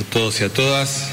[0.00, 1.08] a todos y a todas.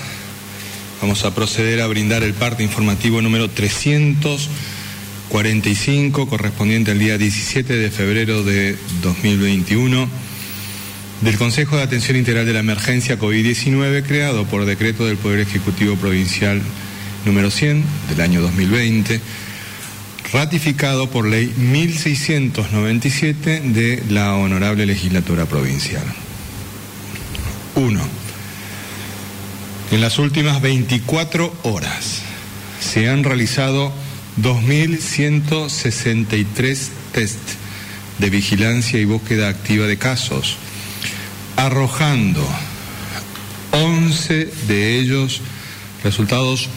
[1.02, 7.90] Vamos a proceder a brindar el parte informativo número 345, correspondiente al día 17 de
[7.90, 10.08] febrero de 2021,
[11.22, 15.96] del Consejo de Atención Integral de la Emergencia COVID-19, creado por decreto del Poder Ejecutivo
[15.96, 16.62] Provincial
[17.26, 19.22] número 100 del año 2020
[20.32, 26.04] ratificado por ley 1697 de la Honorable Legislatura Provincial.
[27.76, 28.25] 1.
[29.92, 32.22] En las últimas 24 horas
[32.80, 33.92] se han realizado
[34.42, 37.40] 2.163 test
[38.20, 40.58] de vigilancia y búsqueda activa de casos,
[41.56, 42.48] arrojando
[43.72, 45.42] 11 de ellos
[46.04, 46.70] resultados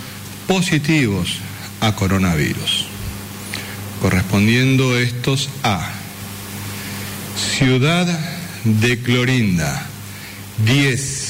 [0.46, 1.36] positivos
[1.80, 2.86] a coronavirus
[4.00, 5.90] correspondiendo estos a
[7.36, 8.06] Ciudad
[8.64, 9.86] de Clorinda,
[10.64, 11.27] 10,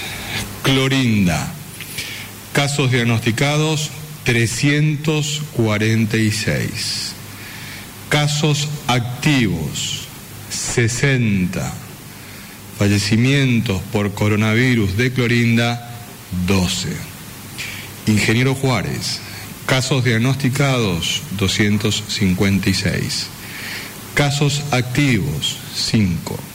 [0.65, 1.55] Clorinda,
[2.53, 3.93] casos diagnosticados
[4.25, 7.13] 346,
[8.09, 10.07] casos activos
[10.51, 11.75] 60,
[12.79, 15.91] fallecimientos por coronavirus de Clorinda
[16.47, 16.89] 12.
[18.07, 19.21] Ingeniero Juárez,
[19.67, 23.27] casos diagnosticados 256,
[24.15, 26.53] casos activos 5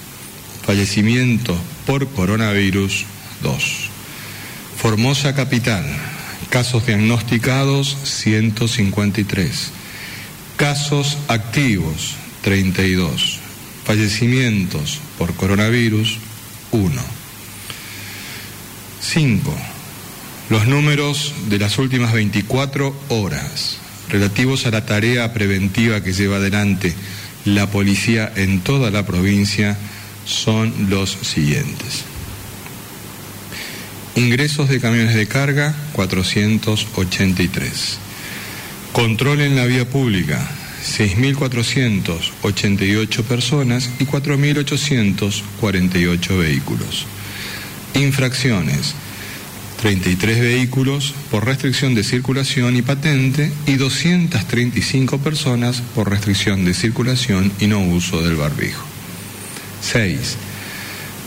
[0.67, 1.55] Fallecimientos
[1.85, 3.05] por coronavirus
[3.41, 3.89] 2.
[4.75, 5.85] Formosa Capital.
[6.49, 9.71] Casos diagnosticados 153.
[10.55, 13.39] Casos activos 32.
[13.83, 16.17] Fallecimientos por coronavirus
[16.71, 17.01] 1.
[19.01, 19.57] 5.
[20.49, 23.77] Los números de las últimas 24 horas
[24.09, 26.95] relativos a la tarea preventiva que lleva adelante
[27.45, 29.77] la policía en toda la provincia
[30.25, 32.06] son los siguientes.
[34.17, 37.99] Ingresos de camiones de carga, 483.
[38.91, 40.39] Control en la vía pública,
[40.83, 47.05] 6.488 personas y 4.848 vehículos.
[47.93, 48.95] Infracciones,
[49.83, 57.51] 33 vehículos por restricción de circulación y patente y 235 personas por restricción de circulación
[57.59, 58.83] y no uso del barbijo.
[59.81, 60.37] 6.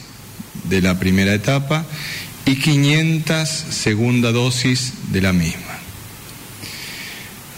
[0.64, 1.84] de la primera etapa
[2.46, 5.78] y 500 segunda dosis de la misma.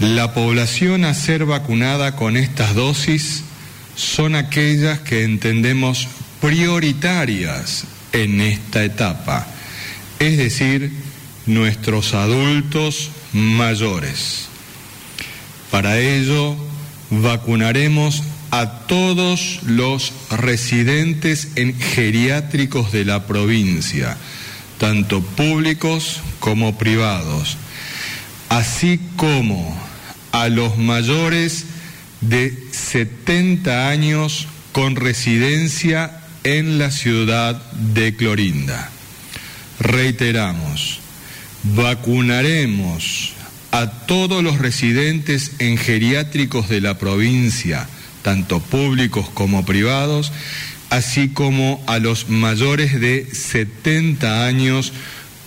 [0.00, 3.44] La población a ser vacunada con estas dosis
[3.94, 6.08] son aquellas que entendemos
[6.40, 9.46] prioritarias en esta etapa,
[10.18, 10.92] es decir,
[11.46, 14.48] nuestros adultos mayores.
[15.70, 16.56] Para ello,
[17.10, 24.16] vacunaremos a todos los residentes en geriátricos de la provincia,
[24.78, 27.56] tanto públicos como privados,
[28.48, 29.76] así como
[30.32, 31.66] a los mayores
[32.20, 38.90] de 70 años con residencia en la ciudad de Clorinda.
[39.78, 41.00] Reiteramos,
[41.62, 43.32] vacunaremos
[43.70, 47.88] a todos los residentes en geriátricos de la provincia,
[48.22, 50.32] tanto públicos como privados,
[50.90, 54.92] así como a los mayores de 70 años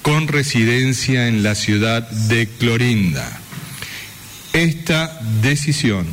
[0.02, 3.40] con residencia en la ciudad de Clorinda.
[4.54, 6.08] Esta decisión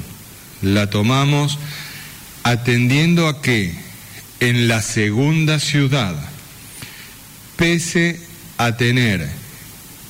[0.63, 1.59] la tomamos
[2.43, 3.75] atendiendo a que
[4.41, 6.15] en la segunda ciudad,
[7.57, 8.21] pese
[8.59, 9.29] a tener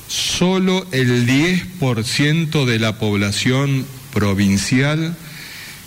[0.07, 5.15] solo el 10% de la población provincial,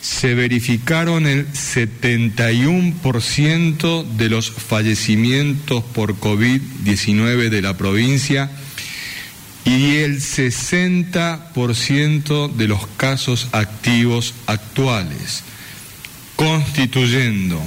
[0.00, 8.50] se verificaron el 71% de los fallecimientos por COVID-19 de la provincia
[9.64, 15.42] y el 60% de los casos activos actuales,
[16.36, 17.60] constituyendo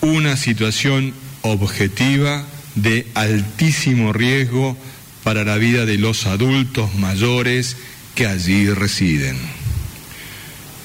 [0.00, 1.12] una situación
[1.42, 4.76] objetiva de altísimo riesgo
[5.24, 7.76] para la vida de los adultos mayores
[8.14, 9.36] que allí residen.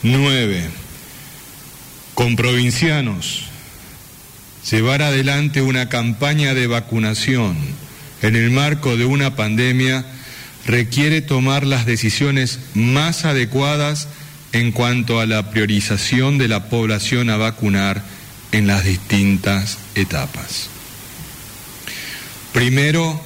[0.03, 0.69] 9.
[2.13, 3.43] Con provincianos,
[4.69, 7.57] llevar adelante una campaña de vacunación
[8.21, 10.05] en el marco de una pandemia
[10.65, 14.07] requiere tomar las decisiones más adecuadas
[14.51, 18.03] en cuanto a la priorización de la población a vacunar
[18.51, 20.69] en las distintas etapas.
[22.55, 23.19] Primero,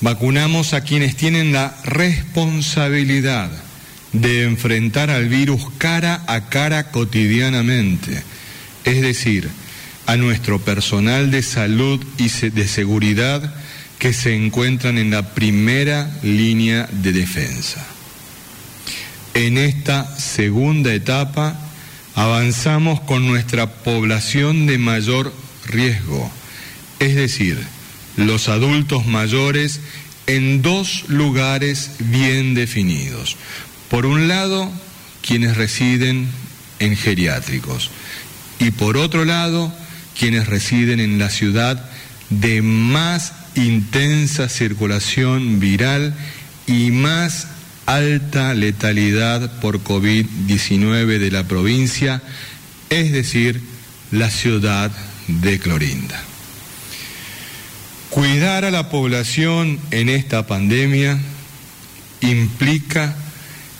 [0.00, 3.50] vacunamos a quienes tienen la responsabilidad
[4.14, 8.22] de enfrentar al virus cara a cara cotidianamente,
[8.86, 9.50] es decir,
[10.06, 13.54] a nuestro personal de salud y de seguridad
[13.98, 17.86] que se encuentran en la primera línea de defensa.
[19.34, 21.60] En esta segunda etapa
[22.14, 25.30] avanzamos con nuestra población de mayor
[25.66, 26.30] riesgo,
[27.00, 27.75] es decir,
[28.16, 29.80] los adultos mayores
[30.26, 33.36] en dos lugares bien definidos.
[33.90, 34.70] Por un lado,
[35.22, 36.28] quienes residen
[36.78, 37.90] en geriátricos
[38.58, 39.72] y por otro lado,
[40.18, 41.90] quienes residen en la ciudad
[42.30, 46.14] de más intensa circulación viral
[46.66, 47.48] y más
[47.86, 52.22] alta letalidad por COVID-19 de la provincia,
[52.90, 53.60] es decir,
[54.10, 54.90] la ciudad
[55.28, 56.35] de Clorinda.
[58.16, 61.18] Cuidar a la población en esta pandemia
[62.22, 63.14] implica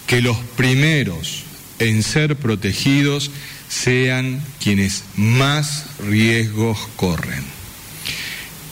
[0.07, 1.45] que los primeros
[1.78, 3.31] en ser protegidos
[3.71, 7.43] sean quienes más riesgos corren.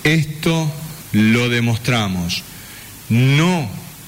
[0.02, 0.70] Esto
[1.12, 2.42] lo demostramos
[3.08, 3.66] no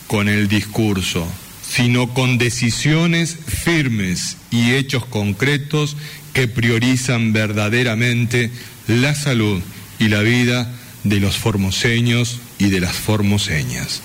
[0.09, 1.27] con el discurso,
[1.67, 5.97] sino con decisiones firmes y hechos concretos
[6.35, 8.51] que priorizan verdaderamente
[8.89, 9.63] la salud
[9.99, 10.71] y la vida
[11.09, 14.03] de los formoseños y de las formoseñas.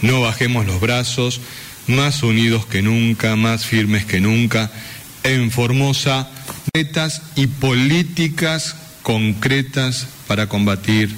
[0.00, 1.40] No bajemos los brazos,
[1.86, 4.70] más unidos que nunca, más firmes que nunca,
[5.22, 6.28] en Formosa,
[6.74, 11.10] metas y políticas concretas para combatir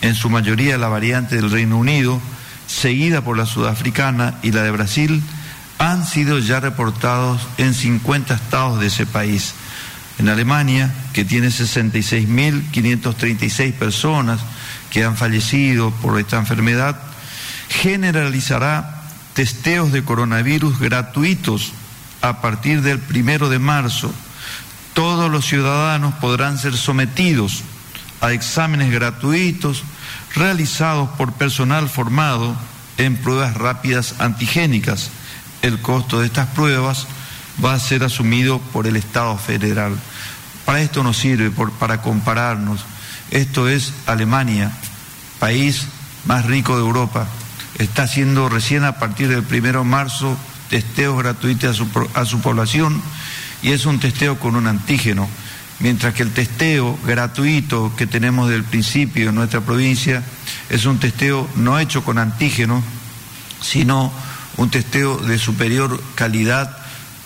[0.01, 2.22] en su mayoría la variante del Reino Unido,
[2.68, 5.22] seguida por la sudafricana y la de Brasil,
[5.78, 9.56] han sido ya reportados en 50 estados de ese país.
[10.20, 14.39] En Alemania, que tiene 66.536 personas
[14.89, 16.96] que han fallecido por esta enfermedad,
[17.70, 18.99] generalizará
[19.39, 21.72] testeos de coronavirus gratuitos
[22.22, 24.13] a partir del primero de marzo.
[24.93, 27.63] Todos los ciudadanos podrán ser sometidos
[28.19, 29.84] a exámenes gratuitos
[30.36, 32.53] realizados por personal formado
[32.98, 35.10] en pruebas rápidas antigénicas.
[35.62, 37.08] El costo de estas pruebas
[37.63, 39.96] va a ser asumido por el Estado federal.
[40.65, 42.81] Para esto nos sirve, para compararnos.
[43.31, 44.74] Esto es Alemania,
[45.39, 45.86] país
[46.25, 47.25] más rico de Europa
[47.79, 50.38] está haciendo recién a partir del primero de marzo
[50.69, 53.01] testeos gratuitos a su, a su población
[53.62, 55.27] y es un testeo con un antígeno,
[55.79, 60.24] mientras que el testeo gratuito que tenemos del principio en nuestra provincia
[60.69, 62.83] es un testeo no hecho con antígeno,
[63.62, 64.12] sino
[64.57, 66.77] un testeo de superior calidad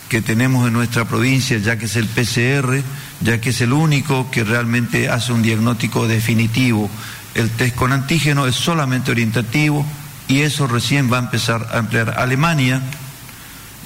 [0.08, 2.84] que tenemos en nuestra provincia, ya que es el PCR,
[3.22, 6.90] ya que es el único que realmente hace un diagnóstico definitivo.
[7.34, 9.84] El test con antígeno es solamente orientativo,
[10.28, 12.82] y eso recién va a empezar a emplear Alemania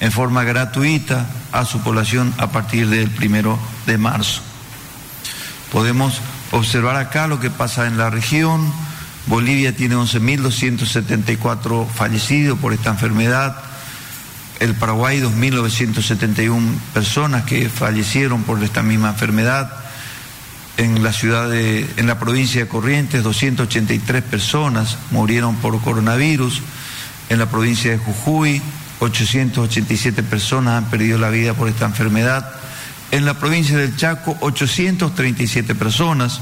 [0.00, 4.42] en forma gratuita a su población a partir del primero de marzo.
[5.72, 6.20] Podemos
[6.52, 8.72] observar acá lo que pasa en la región.
[9.26, 13.56] Bolivia tiene 11.274 fallecidos por esta enfermedad.
[14.60, 19.87] El Paraguay 2.971 personas que fallecieron por esta misma enfermedad
[20.78, 26.62] en la ciudad de, en la provincia de Corrientes, 283 personas murieron por coronavirus.
[27.28, 28.62] En la provincia de Jujuy,
[29.00, 32.48] 887 personas han perdido la vida por esta enfermedad.
[33.10, 36.40] En la provincia del Chaco, 837 personas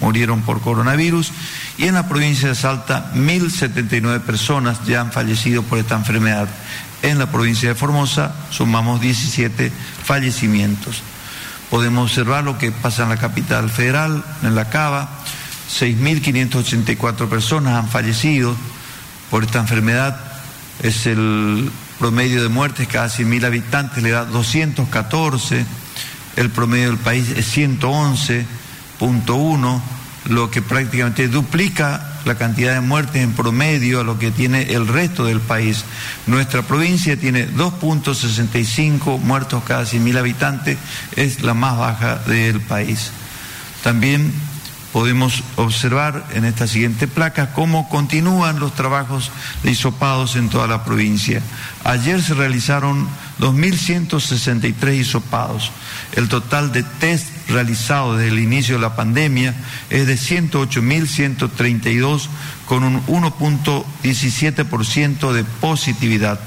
[0.00, 1.30] murieron por coronavirus.
[1.76, 6.48] Y en la provincia de Salta, 1.079 personas ya han fallecido por esta enfermedad.
[7.02, 9.70] En la provincia de Formosa, sumamos 17
[10.02, 11.02] fallecimientos
[11.70, 15.08] podemos observar lo que pasa en la capital federal, en la Cava,
[15.70, 18.54] 6.584 personas han fallecido
[19.30, 20.18] por esta enfermedad,
[20.82, 25.64] es el promedio de muertes cada 100.000 habitantes, le da 214,
[26.36, 29.80] el promedio del país es 111.1,
[30.28, 34.86] lo que prácticamente duplica la cantidad de muertes en promedio a lo que tiene el
[34.88, 35.84] resto del país.
[36.26, 40.78] Nuestra provincia tiene 2.65 muertos cada 100.000 habitantes,
[41.16, 43.10] es la más baja del país.
[43.82, 44.32] También
[44.94, 49.32] podemos observar en esta siguiente placa cómo continúan los trabajos
[49.64, 51.42] de hisopados en toda la provincia.
[51.82, 53.08] Ayer se realizaron
[53.40, 55.72] 2.163 hisopados.
[56.12, 59.54] El total de test realizados desde el inicio de la pandemia
[59.90, 62.28] es de 108.132
[62.66, 66.40] con un 1.17% de positividad.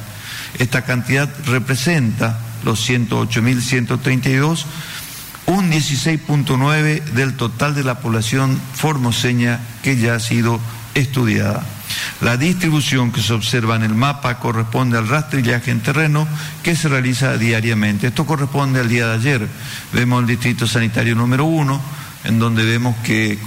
[0.60, 4.66] Esta cantidad representa los 108.132
[5.48, 10.60] un 16.9 del total de la población formoseña que ya ha sido
[10.98, 11.64] estudiada.
[12.22, 16.28] La distribución que se observa en el mapa corresponde al rastrillaje en terreno
[16.64, 18.08] que se realiza diariamente.
[18.08, 19.48] Esto corresponde al día de ayer.
[19.94, 21.80] Vemos el distrito sanitario número uno,
[22.24, 23.38] en donde vemos que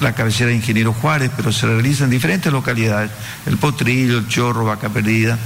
[0.00, 3.10] la cabecera de Ingeniero Juárez, pero se realiza en diferentes localidades,
[3.46, 5.38] el Potrillo, el Chorro, Vaca Perdida.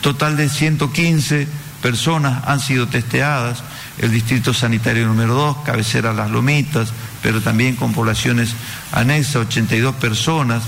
[0.00, 1.46] Total de 115
[1.82, 3.62] personas han sido testeadas,
[3.98, 8.54] el distrito sanitario número 2, cabecera Las Lomitas, pero también con poblaciones
[8.92, 10.62] anexas, 82 personas,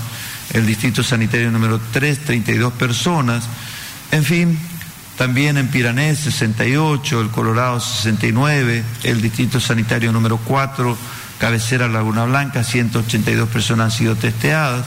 [0.53, 3.45] el distrito sanitario número 3, 32 personas,
[4.11, 4.59] en fin,
[5.17, 10.97] también en Piranés 68, el Colorado 69, el distrito sanitario número 4,
[11.39, 14.85] cabecera Laguna Blanca, 182 personas han sido testeadas.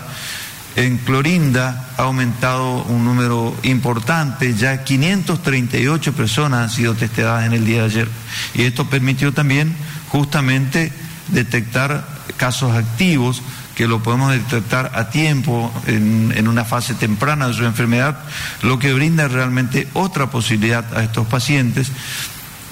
[0.76, 7.64] En Clorinda ha aumentado un número importante, ya 538 personas han sido testeadas en el
[7.66, 8.08] día de ayer.
[8.54, 9.74] Y esto permitió también
[10.08, 10.92] justamente
[11.28, 13.42] detectar casos activos
[13.80, 18.18] que lo podemos detectar a tiempo en, una fase temprana de su enfermedad,
[18.60, 21.90] lo que brinda realmente otra posibilidad a estos pacientes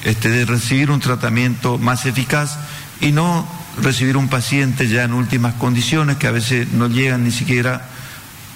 [0.05, 2.59] este, de recibir un tratamiento más eficaz
[3.01, 3.49] y no
[3.81, 7.89] recibir un paciente ya en últimas condiciones que a veces no llegan ni siquiera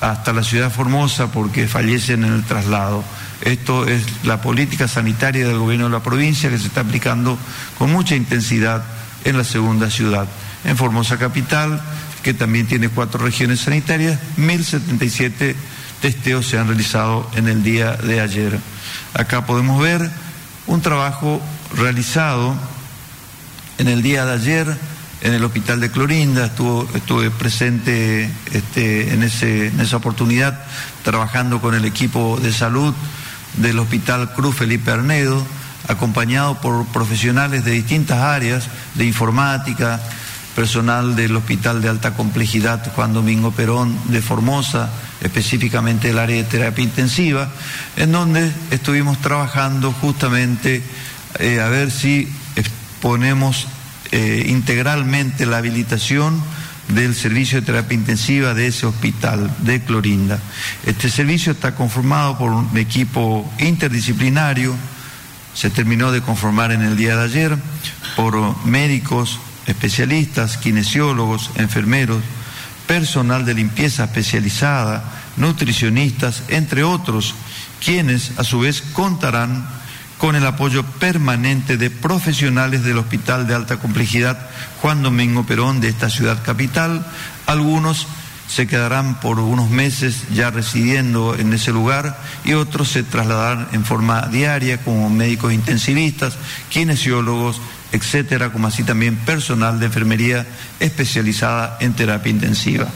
[0.02, 3.02] hasta la ciudad Formosa porque fallecen en el traslado.
[3.40, 7.38] Esto es la política sanitaria del gobierno de la provincia que se está aplicando
[7.78, 8.85] con mucha intensidad
[9.25, 10.26] en la segunda ciudad.
[10.66, 11.80] En Formosa Capital,
[12.23, 15.55] que también tiene cuatro regiones sanitarias, 1.077
[16.00, 18.58] testeos se han realizado en el día de ayer.
[19.15, 20.11] Acá podemos ver
[20.67, 21.41] un trabajo
[21.76, 22.54] realizado
[23.78, 24.76] en el día de ayer
[25.23, 30.65] en el hospital de Clorinda, estuve presente este, en, en esa oportunidad
[31.04, 32.93] trabajando con el equipo de salud
[33.56, 35.47] del Hospital Cruz Felipe Arnedo,
[35.87, 40.00] acompañado por profesionales de distintas áreas, de informática,
[40.54, 46.45] personal del Hospital de Alta Complejidad Juan Domingo Perón de Formosa, específicamente el área de
[46.45, 47.50] terapia intensiva,
[47.97, 50.82] en donde estuvimos trabajando justamente
[51.38, 52.28] eh, a ver si
[53.00, 53.67] ponemos
[54.12, 56.43] eh, integralmente la habilitación
[56.88, 60.38] del servicio de terapia intensiva de ese hospital de Clorinda.
[60.84, 64.75] Este servicio está conformado por un equipo interdisciplinario,
[65.54, 67.56] se terminó de conformar en el día de ayer
[68.17, 72.22] por médicos, especialistas, kinesiólogos, enfermeros,
[72.86, 75.04] personal de limpieza especializada,
[75.36, 77.34] nutricionistas, entre otros,
[77.84, 79.66] quienes a su vez contarán
[80.18, 84.38] con el apoyo permanente de profesionales del Hospital de Alta Complejidad
[84.80, 87.04] Juan Domingo Perón de esta ciudad capital.
[87.46, 88.06] Algunos
[88.46, 93.84] se quedarán por unos meses ya residiendo en ese lugar y otros se trasladarán en
[93.84, 96.34] forma diaria como médicos intensivistas,
[96.68, 97.60] kinesiólogos,
[97.93, 100.47] etcétera, como así también personal de enfermería
[100.81, 102.89] especializada en terapia intensiva.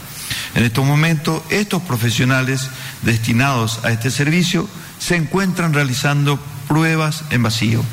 [0.55, 2.69] En estos momentos, estos profesionales
[3.03, 4.67] destinados a este servicio
[4.99, 7.83] se encuentran realizando pruebas en vacío.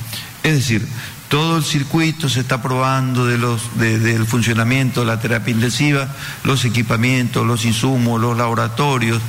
[0.43, 0.87] Es decir,
[1.29, 6.09] todo el circuito se está probando de los, del funcionamiento de la terapia intensiva,
[6.43, 9.21] los equipamientos, los insumos, los laboratorios,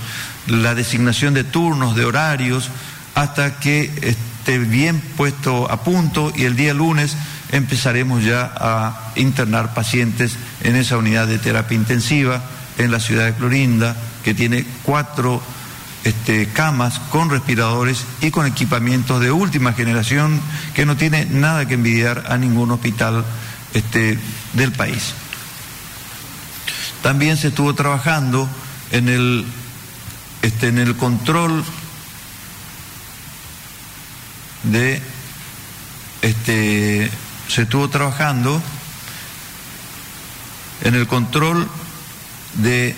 [0.48, 2.70] la designación de turnos, de horarios,
[3.16, 7.18] hasta que esté bien puesto a punto y el día lunes
[7.56, 12.42] empezaremos ya a internar pacientes en esa unidad de terapia intensiva
[12.78, 15.42] en la ciudad de Clorinda, que tiene cuatro
[16.04, 20.42] este, camas con respiradores y con equipamientos de última generación
[20.74, 23.24] que no tiene nada que envidiar a ningún hospital
[23.74, 24.20] este,
[24.54, 25.14] del país.
[27.02, 28.50] También se estuvo trabajando
[28.92, 29.46] en el,
[30.42, 31.64] este, en el control
[34.64, 35.02] de
[36.22, 37.10] este,
[37.48, 38.62] se estuvo trabajando
[40.84, 41.68] en el control
[42.56, 42.96] de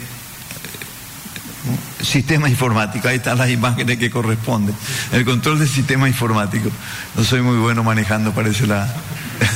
[2.01, 4.75] sistema informático, ahí están las imágenes que corresponden.
[5.11, 6.69] El control del sistema informático.
[7.15, 8.87] No soy muy bueno manejando, parece la.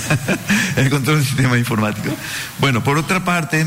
[0.75, 2.13] el control del sistema informático.
[2.59, 3.65] Bueno, por otra parte,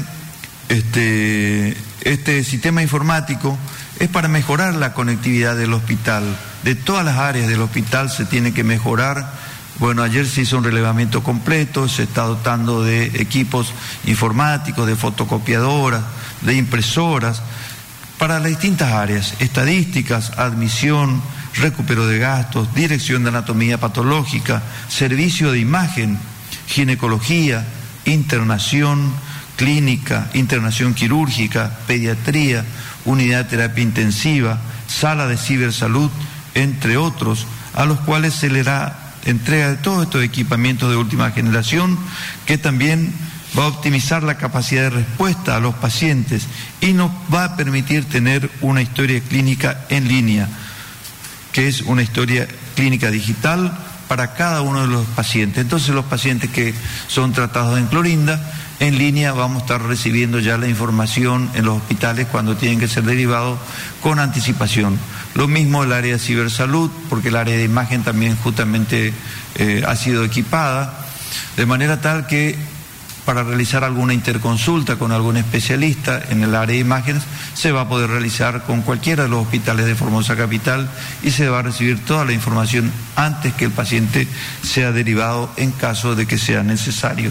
[0.68, 3.58] este, este sistema informático
[3.98, 6.24] es para mejorar la conectividad del hospital.
[6.62, 9.32] De todas las áreas del hospital se tiene que mejorar
[9.78, 13.72] Bueno, ayer se hizo un relevamiento completo, se está dotando de equipos
[14.06, 16.02] informáticos, de fotocopiadoras,
[16.42, 17.42] de impresoras,
[18.18, 21.20] para las distintas áreas, estadísticas, admisión,
[21.56, 26.18] recupero de gastos, dirección de anatomía patológica, servicio de imagen,
[26.68, 27.66] ginecología,
[28.04, 29.12] internación
[29.56, 32.64] clínica, internación quirúrgica, pediatría,
[33.04, 36.10] unidad de terapia intensiva, sala de cibersalud,
[36.54, 41.30] entre otros, a los cuales se le da entrega de todos estos equipamientos de última
[41.30, 41.98] generación
[42.46, 43.12] que también
[43.58, 46.46] va a optimizar la capacidad de respuesta a los pacientes
[46.80, 50.48] y nos va a permitir tener una historia clínica en línea,
[51.52, 53.72] que es una historia clínica digital
[54.08, 55.62] para cada uno de los pacientes.
[55.62, 56.74] Entonces los pacientes que
[57.06, 58.40] son tratados en Clorinda,
[58.80, 62.88] en línea vamos a estar recibiendo ya la información en los hospitales cuando tienen que
[62.88, 63.58] ser derivados
[64.02, 64.98] con anticipación.
[65.35, 69.12] Lo mismo el área de cibersalud, porque el área de imagen también justamente
[69.57, 71.07] eh, ha sido equipada,
[71.57, 72.57] de manera tal que
[73.25, 77.23] para realizar alguna interconsulta con algún especialista en el área de imágenes
[77.55, 80.88] se va a poder realizar con cualquiera de los hospitales de Formosa Capital
[81.23, 84.29] y se va a recibir toda la información antes que el paciente
[84.62, 87.31] sea derivado en caso de que sea necesario.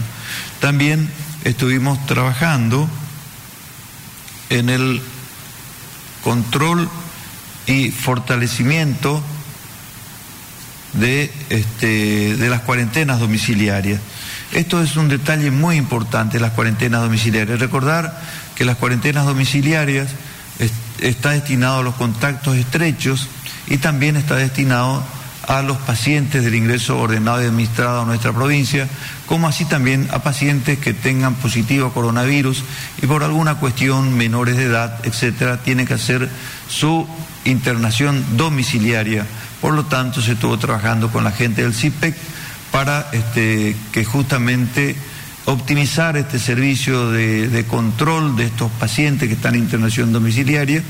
[0.60, 1.08] También
[1.44, 2.88] estuvimos trabajando
[4.50, 5.00] en el
[6.22, 6.88] control
[7.66, 9.22] y fortalecimiento
[10.94, 14.00] de, este, de las cuarentenas domiciliarias.
[14.52, 17.58] Esto es un detalle muy importante, las cuarentenas domiciliarias.
[17.58, 18.20] Recordar
[18.54, 20.10] que las cuarentenas domiciliarias
[21.00, 23.28] está destinado a los contactos estrechos
[23.66, 25.04] y también está destinado
[25.48, 28.88] a los pacientes del ingreso ordenado y administrado a nuestra provincia,
[29.26, 32.64] como así también a pacientes que tengan positivo coronavirus
[33.02, 36.28] y por alguna cuestión menores de edad, etcétera, tienen que hacer
[36.68, 37.06] su
[37.44, 39.26] internación domiciliaria.
[39.60, 42.14] Por lo tanto, se estuvo trabajando con la gente del CIPEC
[42.70, 44.96] para este, que justamente
[45.46, 50.82] optimizar este servicio de, de control de estos pacientes que están en internación domiciliaria,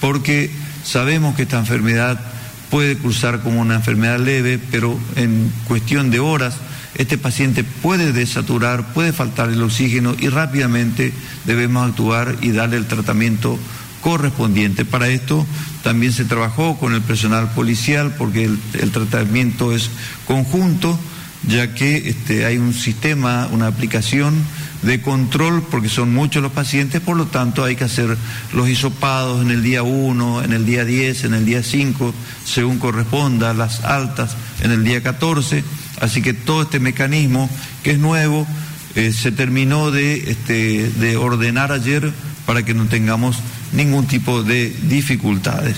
[0.00, 0.50] porque
[0.84, 2.20] sabemos que esta enfermedad
[2.70, 6.56] puede cursar como una enfermedad leve, pero en cuestión de horas
[6.96, 11.12] este paciente puede desaturar, puede faltar el oxígeno y rápidamente
[11.44, 13.58] debemos actuar y darle el tratamiento
[14.04, 14.84] correspondiente.
[14.84, 15.46] Para esto
[15.82, 19.88] también se trabajó con el personal policial porque el, tratamiento es
[20.26, 20.98] conjunto,
[21.48, 24.34] ya que este, hay un sistema, una aplicación
[24.82, 28.14] de control porque son muchos los pacientes, por lo tanto hay que hacer
[28.52, 32.12] los hisopados en el día 1, en el día 10, en el día 5,
[32.44, 35.64] según corresponda, las altas en el día 14,
[36.02, 37.48] así que todo este mecanismo
[37.82, 38.46] que es nuevo
[38.96, 42.12] eh, se terminó de, este, de ordenar ayer
[42.44, 43.38] para que no tengamos
[43.74, 45.76] ningún tipo de dificultades.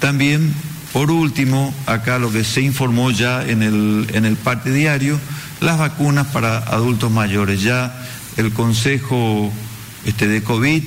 [0.00, 0.52] También,
[0.92, 5.18] por último, acá lo que se informó ya en el, en el parte diario,
[5.60, 7.62] las vacunas para adultos mayores.
[7.62, 7.94] Ya
[8.36, 9.52] el Consejo
[10.04, 10.82] este, de COVID,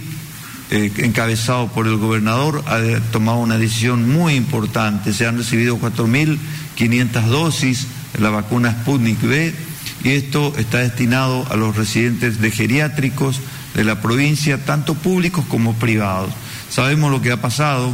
[0.72, 2.80] eh, encabezado por el gobernador, ha
[3.12, 5.14] tomado una decisión muy importante.
[5.14, 9.54] Se han recibido 4.500 dosis de la vacuna Sputnik V
[10.04, 13.40] y esto está destinado a los residentes de geriátricos,
[13.76, 16.32] de la provincia, tanto públicos como privados.
[16.70, 17.94] Sabemos lo que ha pasado,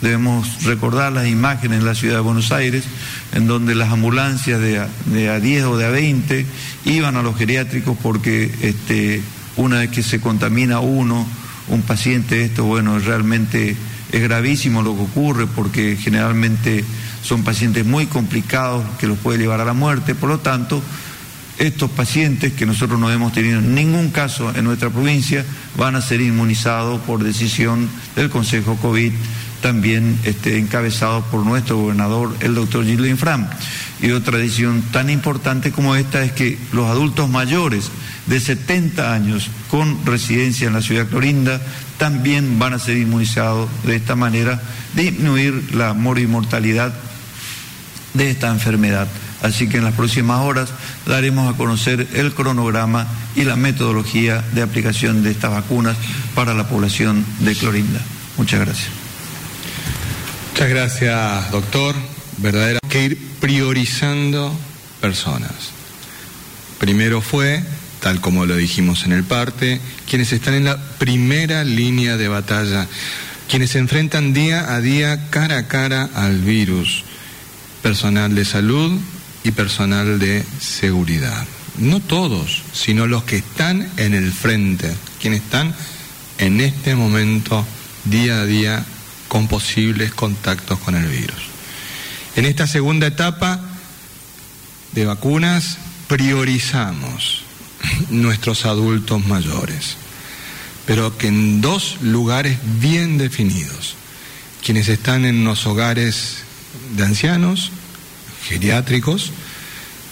[0.00, 2.84] debemos recordar las imágenes en la ciudad de Buenos Aires,
[3.32, 6.46] en donde las ambulancias de a, de a 10 o de a 20
[6.84, 9.22] iban a los geriátricos porque este,
[9.56, 11.26] una vez que se contamina uno,
[11.68, 13.76] un paciente, esto, bueno, realmente
[14.12, 16.84] es gravísimo lo que ocurre porque generalmente
[17.22, 20.80] son pacientes muy complicados que los puede llevar a la muerte, por lo tanto,
[21.58, 25.44] estos pacientes, que nosotros no hemos tenido ningún caso en nuestra provincia,
[25.76, 29.12] van a ser inmunizados por decisión del Consejo COVID,
[29.62, 33.46] también este, encabezado por nuestro gobernador, el doctor Gilles Infram.
[34.00, 37.90] Y otra decisión tan importante como esta es que los adultos mayores
[38.26, 41.60] de 70 años con residencia en la ciudad de Clorinda
[41.96, 44.60] también van a ser inmunizados de esta manera,
[44.94, 46.92] disminuir la mortalidad
[48.14, 49.08] de esta enfermedad.
[49.46, 50.70] Así que en las próximas horas
[51.06, 53.06] daremos a conocer el cronograma
[53.36, 55.96] y la metodología de aplicación de estas vacunas
[56.34, 58.00] para la población de Clorinda.
[58.36, 58.88] Muchas gracias.
[60.50, 61.94] Muchas gracias, doctor.
[62.38, 64.52] Verdadera que ir priorizando
[65.00, 65.52] personas.
[66.80, 67.62] Primero fue,
[68.00, 69.80] tal como lo dijimos en el parte,
[70.10, 72.88] quienes están en la primera línea de batalla,
[73.48, 77.04] quienes se enfrentan día a día cara a cara al virus,
[77.80, 79.00] personal de salud,
[79.46, 81.46] y personal de seguridad.
[81.78, 85.74] No todos, sino los que están en el frente, quienes están
[86.38, 87.64] en este momento
[88.04, 88.84] día a día
[89.28, 91.36] con posibles contactos con el virus.
[92.34, 93.60] En esta segunda etapa
[94.92, 95.78] de vacunas,
[96.08, 97.42] priorizamos
[98.10, 99.96] nuestros adultos mayores,
[100.86, 103.94] pero que en dos lugares bien definidos.
[104.64, 106.38] Quienes están en los hogares
[106.96, 107.70] de ancianos,
[108.46, 109.32] geriátricos,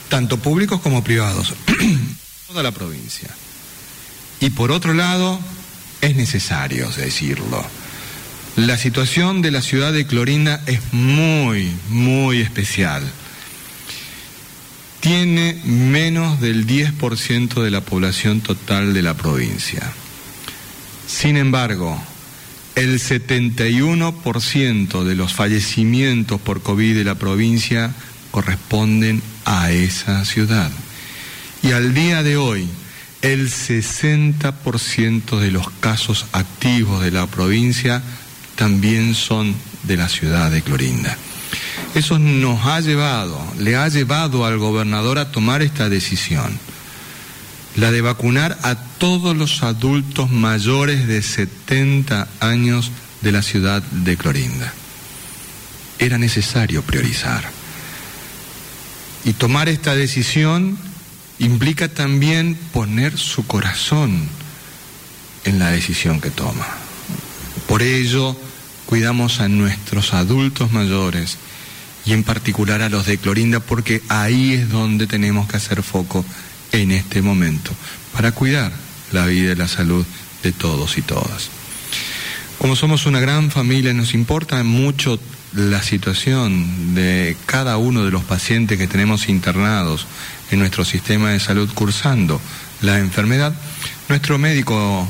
[0.08, 1.54] tanto públicos como privados,
[2.46, 3.28] toda la provincia.
[4.40, 5.38] Y por otro lado,
[6.00, 7.64] es necesario decirlo,
[8.56, 13.02] la situación de la ciudad de Clorinda es muy, muy especial.
[15.00, 19.92] Tiene menos del 10% de la población total de la provincia.
[21.06, 22.02] Sin embargo,
[22.74, 27.94] el 71% de los fallecimientos por COVID de la provincia
[28.34, 30.68] corresponden a esa ciudad.
[31.62, 32.68] Y al día de hoy,
[33.22, 38.02] el 60% de los casos activos de la provincia
[38.56, 41.16] también son de la ciudad de Clorinda.
[41.94, 46.58] Eso nos ha llevado, le ha llevado al gobernador a tomar esta decisión,
[47.76, 54.16] la de vacunar a todos los adultos mayores de 70 años de la ciudad de
[54.16, 54.74] Clorinda.
[56.00, 57.63] Era necesario priorizar.
[59.24, 60.78] Y tomar esta decisión
[61.38, 64.28] implica también poner su corazón
[65.44, 66.66] en la decisión que toma.
[67.66, 68.36] Por ello,
[68.86, 71.38] cuidamos a nuestros adultos mayores
[72.06, 76.24] y en particular a los de Clorinda porque ahí es donde tenemos que hacer foco
[76.72, 77.70] en este momento
[78.12, 78.72] para cuidar
[79.12, 80.04] la vida y la salud
[80.42, 81.48] de todos y todas.
[82.58, 85.18] Como somos una gran familia, nos importa mucho
[85.54, 90.06] la situación de cada uno de los pacientes que tenemos internados
[90.50, 92.40] en nuestro sistema de salud cursando
[92.82, 93.54] la enfermedad.
[94.08, 95.06] Nuestro médico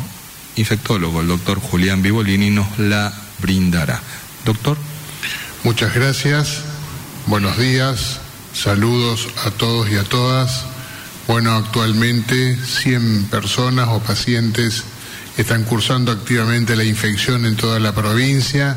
[0.56, 4.00] infectólogo, el doctor Julián Vivolini, nos la brindará.
[4.44, 4.76] Doctor.
[5.64, 6.60] Muchas gracias,
[7.26, 8.20] buenos días,
[8.52, 10.66] saludos a todos y a todas.
[11.26, 14.84] Bueno, actualmente 100 personas o pacientes
[15.38, 18.76] están cursando activamente la infección en toda la provincia,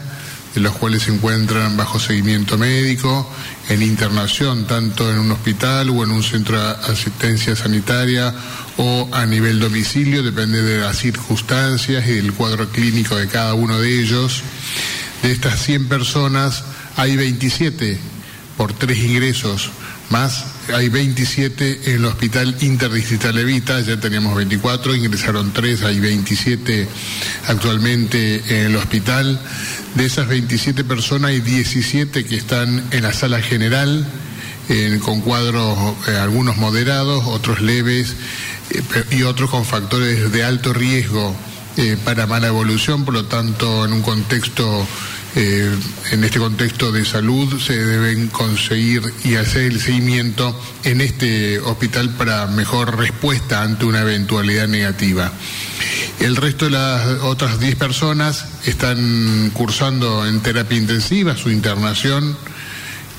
[0.60, 3.32] los cuales se encuentran bajo seguimiento médico,
[3.70, 8.34] en internación, tanto en un hospital o en un centro de asistencia sanitaria
[8.78, 13.80] o a nivel domicilio, depende de las circunstancias y del cuadro clínico de cada uno
[13.80, 14.42] de ellos.
[15.22, 16.64] De estas 100 personas
[16.96, 18.00] hay 27
[18.58, 19.70] por tres ingresos,
[20.10, 26.88] más hay 27 en el Hospital Interdistrital Evita, ya teníamos 24, ingresaron 3, hay 27
[27.48, 29.40] actualmente en el hospital.
[29.96, 34.06] De esas 27 personas hay 17 que están en la sala general,
[35.04, 35.78] con cuadros
[36.08, 38.16] eh, algunos moderados, otros leves
[38.72, 41.34] eh, y otros con factores de alto riesgo
[41.78, 44.86] eh, para mala evolución, por lo tanto en un contexto
[45.38, 52.10] en este contexto de salud se deben conseguir y hacer el seguimiento en este hospital
[52.16, 55.32] para mejor respuesta ante una eventualidad negativa.
[56.20, 62.36] El resto de las otras 10 personas están cursando en terapia intensiva su internación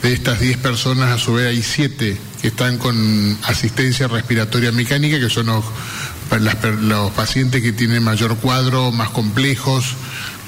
[0.03, 5.21] de estas 10 personas, a su vez, hay 7 que están con asistencia respiratoria mecánica,
[5.21, 5.65] que son los,
[6.83, 9.95] los pacientes que tienen mayor cuadro, más complejos,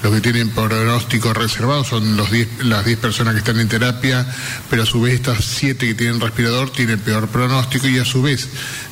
[0.03, 2.29] los que tienen pronóstico reservado son los
[2.63, 4.25] las 10 personas que están en terapia,
[4.69, 8.21] pero a su vez estas 7 que tienen respirador tienen peor pronóstico y a su
[8.21, 8.47] vez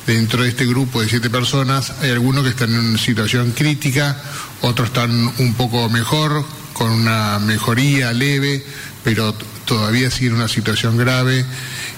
[0.06, 4.20] dentro de este grupo de 7 personas hay algunos que están en una situación crítica,
[4.60, 8.64] otros están un poco mejor, con una mejoría leve,
[9.02, 11.44] pero todavía sigue en una situación grave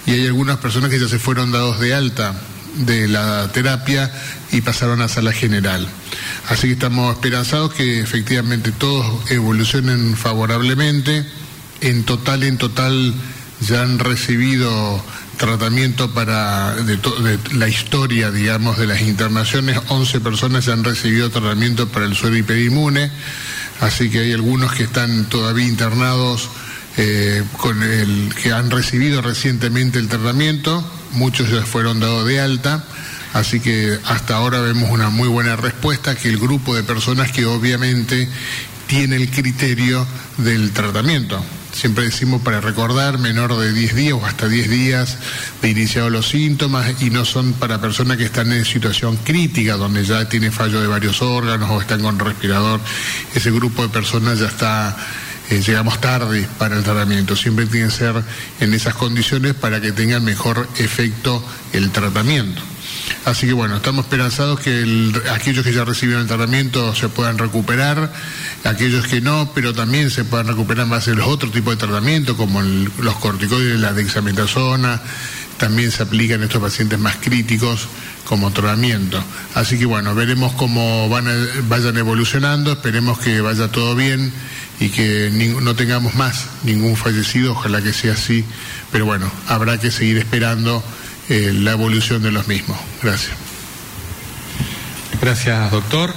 [0.06, 2.34] y hay algunas personas que ya se fueron dados de alta
[2.76, 4.10] de la terapia
[4.50, 5.88] y pasaron a sala general.
[6.48, 11.24] Así que estamos esperanzados que efectivamente todos evolucionen favorablemente.
[11.80, 13.14] En total, en total
[13.60, 15.02] ya han recibido
[15.36, 16.76] tratamiento para
[17.54, 19.80] la historia, digamos, de las internaciones.
[19.88, 23.10] 11 personas ya han recibido tratamiento para el suero hiperinmune.
[23.80, 26.48] Así que hay algunos que están todavía internados
[26.96, 32.84] eh, con el que han recibido recientemente el tratamiento, muchos ya fueron dados de alta,
[33.32, 37.46] así que hasta ahora vemos una muy buena respuesta que el grupo de personas que
[37.46, 38.28] obviamente
[38.86, 40.06] tiene el criterio
[40.38, 41.42] del tratamiento.
[41.72, 45.16] Siempre decimos para recordar menor de 10 días o hasta 10 días
[45.62, 50.04] de iniciados los síntomas y no son para personas que están en situación crítica, donde
[50.04, 52.80] ya tiene fallo de varios órganos o están con respirador.
[53.34, 54.94] Ese grupo de personas ya está
[55.52, 57.36] eh, llegamos tarde para el tratamiento.
[57.36, 58.22] Siempre tiene que ser
[58.60, 62.62] en esas condiciones para que tenga mejor efecto el tratamiento.
[63.24, 68.12] Así que bueno, estamos esperanzados que aquellos que ya recibieron el tratamiento se puedan recuperar,
[68.64, 72.36] aquellos que no, pero también se puedan recuperar más de los otros tipos de tratamiento,
[72.36, 75.00] como los corticoides, la dexametasona,
[75.58, 77.88] también se aplica en estos pacientes más críticos
[78.24, 79.22] como tratamiento.
[79.54, 81.26] Así que bueno, veremos cómo van
[81.68, 84.32] vayan evolucionando, esperemos que vaya todo bien
[84.80, 85.30] y que
[85.60, 88.44] no tengamos más ningún fallecido, ojalá que sea así,
[88.90, 90.82] pero bueno, habrá que seguir esperando
[91.28, 92.78] eh, la evolución de los mismos.
[93.02, 93.32] Gracias.
[95.20, 96.12] Gracias, doctor.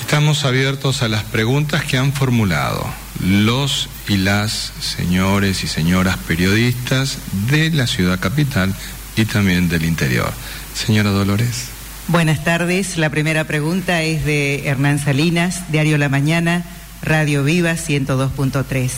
[0.00, 2.86] Estamos abiertos a las preguntas que han formulado
[3.20, 7.18] los y las señores y señoras periodistas
[7.50, 8.74] de la ciudad capital
[9.16, 10.32] y también del interior.
[10.76, 11.68] Señora Dolores.
[12.08, 12.98] Buenas tardes.
[12.98, 16.64] La primera pregunta es de Hernán Salinas, Diario La Mañana,
[17.02, 18.90] Radio Viva 102.3.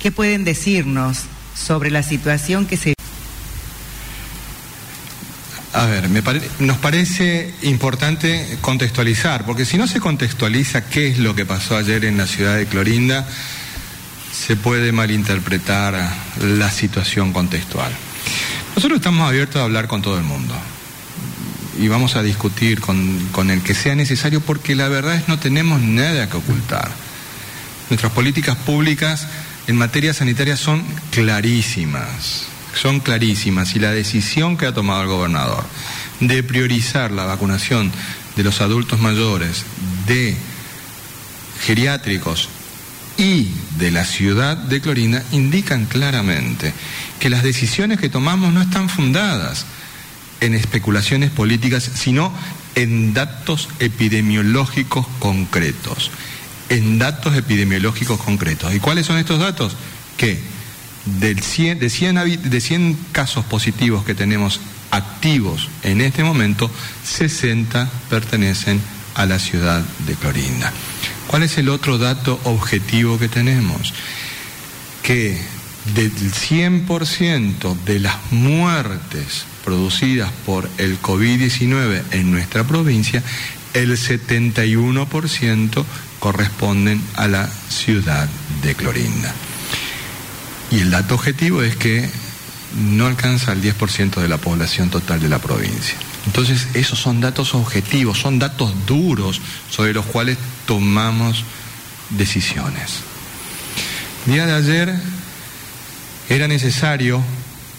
[0.00, 1.22] ¿Qué pueden decirnos
[1.56, 2.94] sobre la situación que se
[5.72, 6.08] a ver,
[6.58, 12.06] nos parece importante contextualizar, porque si no se contextualiza qué es lo que pasó ayer
[12.06, 13.28] en la ciudad de Clorinda,
[14.32, 16.10] se puede malinterpretar
[16.40, 17.92] la situación contextual.
[18.76, 20.54] Nosotros estamos abiertos a hablar con todo el mundo
[21.80, 25.38] y vamos a discutir con, con el que sea necesario porque la verdad es no
[25.38, 26.90] tenemos nada que ocultar.
[27.90, 29.26] Nuestras políticas públicas
[29.66, 35.64] en materia sanitaria son clarísimas son clarísimas y la decisión que ha tomado el gobernador
[36.20, 37.90] de priorizar la vacunación
[38.36, 39.64] de los adultos mayores,
[40.06, 40.36] de
[41.64, 42.48] geriátricos
[43.18, 43.48] y
[43.78, 46.72] de la ciudad de Clorinda indican claramente
[47.18, 49.66] que las decisiones que tomamos no están fundadas
[50.40, 52.32] en especulaciones políticas, sino
[52.74, 56.10] en datos epidemiológicos concretos.
[56.68, 58.74] En datos epidemiológicos concretos.
[58.74, 59.76] ¿Y cuáles son estos datos?
[60.16, 60.38] Que
[61.06, 66.70] del 100, de, 100, de 100 casos positivos que tenemos activos en este momento,
[67.04, 68.80] 60 pertenecen
[69.14, 70.72] a la ciudad de Clorinda.
[71.28, 73.92] ¿Cuál es el otro dato objetivo que tenemos?
[75.02, 75.40] Que
[75.94, 83.22] del 100% de las muertes producidas por el COVID-19 en nuestra provincia,
[83.74, 85.84] el 71%
[86.18, 88.28] corresponden a la ciudad
[88.62, 89.34] de Clorinda.
[90.70, 92.08] Y el dato objetivo es que
[92.76, 95.96] no alcanza el 10% de la población total de la provincia.
[96.26, 101.44] Entonces, esos son datos objetivos, son datos duros sobre los cuales tomamos
[102.10, 103.00] decisiones.
[104.26, 104.94] Día de ayer
[106.28, 107.22] era necesario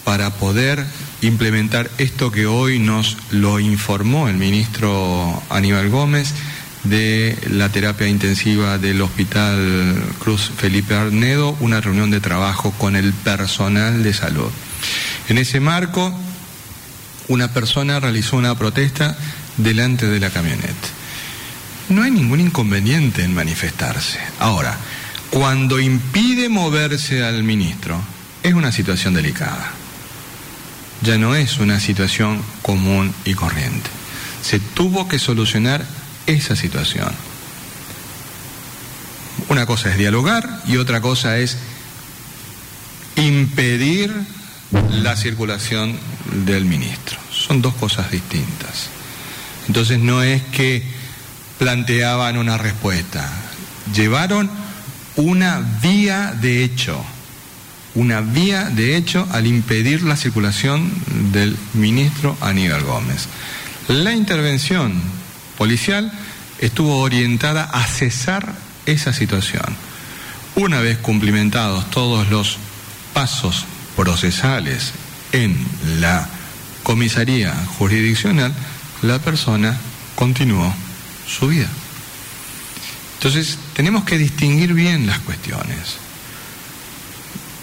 [0.04, 0.84] para poder
[1.20, 6.32] implementar esto que hoy nos lo informó el ministro Aníbal Gómez,
[6.84, 13.12] de la terapia intensiva del Hospital Cruz Felipe Arnedo una reunión de trabajo con el
[13.12, 14.50] personal de salud.
[15.28, 16.14] En ese marco,
[17.28, 19.16] una persona realizó una protesta
[19.56, 20.88] delante de la camioneta.
[21.88, 24.18] No hay ningún inconveniente en manifestarse.
[24.38, 24.76] Ahora,
[25.30, 28.00] cuando impide moverse al ministro,
[28.42, 29.72] es una situación delicada.
[31.02, 33.88] Ya no es una situación común y corriente.
[34.42, 35.84] Se tuvo que solucionar
[36.26, 37.12] esa situación.
[39.48, 41.56] Una cosa es dialogar y otra cosa es
[43.16, 44.12] impedir
[44.70, 45.98] la circulación
[46.46, 47.18] del ministro.
[47.30, 48.90] Son dos cosas distintas.
[49.66, 50.82] Entonces no es que
[51.58, 53.28] planteaban una respuesta,
[53.94, 54.50] llevaron
[55.16, 57.04] una vía de hecho,
[57.94, 60.90] una vía de hecho al impedir la circulación
[61.32, 63.28] del ministro Aníbal Gómez.
[63.88, 64.94] La intervención
[65.56, 66.12] policial
[66.60, 68.54] estuvo orientada a cesar
[68.86, 69.64] esa situación.
[70.54, 72.58] Una vez cumplimentados todos los
[73.12, 73.64] pasos
[73.98, 74.92] procesales
[75.32, 75.56] en
[75.98, 76.28] la
[76.84, 78.54] comisaría jurisdiccional,
[79.02, 79.76] la persona
[80.14, 80.72] continuó
[81.26, 81.68] su vida.
[83.14, 85.96] Entonces, tenemos que distinguir bien las cuestiones.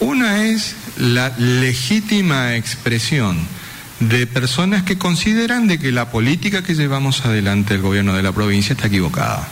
[0.02, 3.38] Una es la legítima expresión
[4.02, 8.34] de personas que consideran de que la política que llevamos adelante el gobierno de la
[8.34, 9.48] provincia está equivocada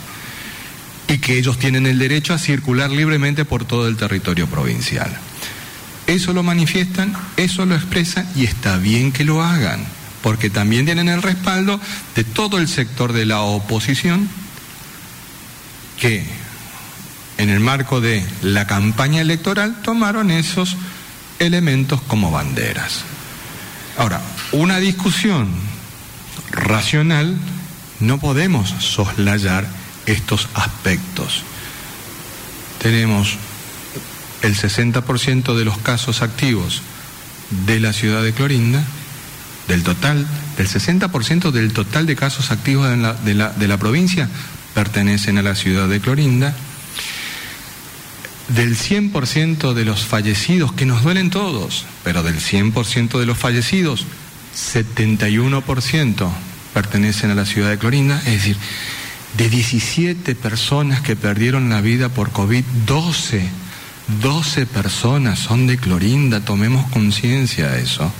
[1.08, 5.18] y que ellos tienen el derecho a circular libremente por todo el territorio provincial.
[6.08, 9.86] Eso lo manifiestan, eso lo expresan y está bien que lo hagan,
[10.22, 11.80] porque también tienen el respaldo
[12.16, 14.30] de todo el sector de la oposición
[16.00, 16.26] que
[17.38, 20.76] en el marco de la campaña electoral tomaron esos
[21.40, 23.02] elementos como banderas.
[23.98, 25.50] Ahora, una discusión
[26.52, 27.38] racional
[28.00, 29.68] no podemos soslayar
[30.06, 31.44] estos aspectos.
[32.80, 33.38] Tenemos
[34.44, 36.84] el 60% de los casos activos
[37.66, 38.84] de la ciudad de Clorinda,
[39.68, 40.28] del total,
[40.58, 44.30] del 60% del total de casos activos de la, de, la, de la provincia
[44.74, 46.54] pertenecen a la ciudad de Clorinda.
[48.50, 54.06] del 100% de los fallecidos, que nos duelen todos, pero del 100% de los fallecidos,
[54.54, 56.30] 71%
[56.74, 58.58] pertenecen a la ciudad de Clorinda, es decir,
[59.38, 63.50] de 17 personas que perdieron la vida por COVID, 12,
[64.22, 68.12] 12 personas son de Clorinda, tomemos conciencia de eso.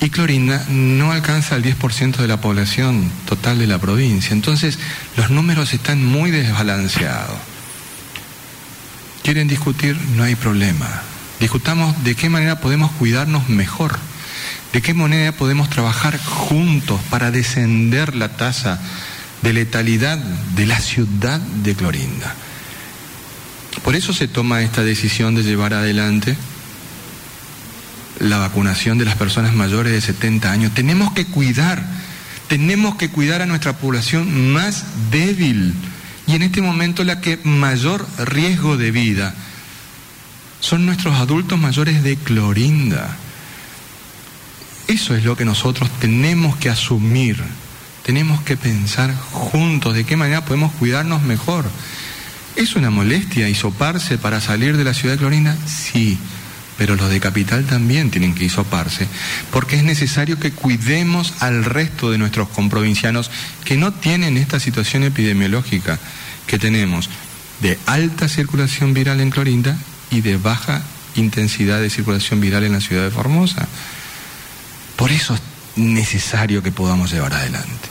[0.00, 4.78] Y Clorinda no alcanza el 10% de la población total de la provincia, entonces
[5.16, 7.38] los números están muy desbalanceados.
[9.22, 9.96] ¿Quieren discutir?
[10.16, 11.02] No hay problema.
[11.38, 13.98] Discutamos de qué manera podemos cuidarnos mejor
[14.72, 18.80] ¿De qué manera podemos trabajar juntos para descender la tasa
[19.42, 22.34] de letalidad de la ciudad de Clorinda?
[23.84, 26.36] Por eso se toma esta decisión de llevar adelante
[28.20, 30.74] la vacunación de las personas mayores de 70 años.
[30.74, 31.84] Tenemos que cuidar,
[32.48, 35.74] tenemos que cuidar a nuestra población más débil
[36.26, 39.34] y en este momento la que mayor riesgo de vida
[40.60, 43.16] son nuestros adultos mayores de Clorinda.
[44.86, 47.42] Eso es lo que nosotros tenemos que asumir,
[48.04, 51.64] tenemos que pensar juntos de qué manera podemos cuidarnos mejor.
[52.56, 55.56] ¿Es una molestia hisoparse para salir de la ciudad de Clorinda?
[55.66, 56.18] Sí,
[56.76, 59.06] pero los de capital también tienen que hisoparse,
[59.50, 63.30] porque es necesario que cuidemos al resto de nuestros comprovincianos
[63.64, 65.98] que no tienen esta situación epidemiológica
[66.46, 67.08] que tenemos
[67.60, 69.78] de alta circulación viral en Clorinda
[70.10, 70.82] y de baja
[71.14, 73.68] intensidad de circulación viral en la ciudad de Formosa.
[74.96, 75.40] Por eso es
[75.76, 77.88] necesario que podamos llevar adelante.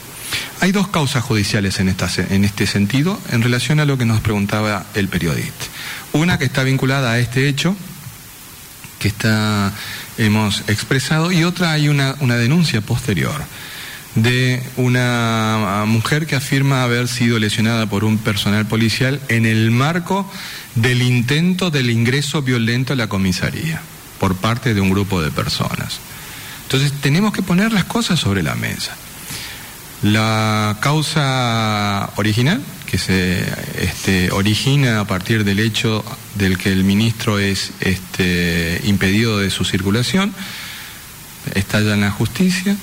[0.60, 4.86] Hay dos causas judiciales en, en este sentido en relación a lo que nos preguntaba
[4.94, 5.66] el periodista.
[6.12, 7.76] Una que está vinculada a este hecho,
[8.98, 9.72] que está,
[10.18, 13.42] hemos expresado, y otra hay una, una denuncia posterior
[14.14, 20.30] de una mujer que afirma haber sido lesionada por un personal policial en el marco
[20.74, 23.80] del intento del ingreso violento a la comisaría
[24.20, 25.98] por parte de un grupo de personas.
[26.64, 28.96] Entonces tenemos que poner las cosas sobre la mesa.
[30.02, 33.40] La causa original, que se
[33.78, 39.64] este, origina a partir del hecho del que el ministro es este, impedido de su
[39.64, 40.34] circulación,
[41.54, 42.76] está ya en la justicia.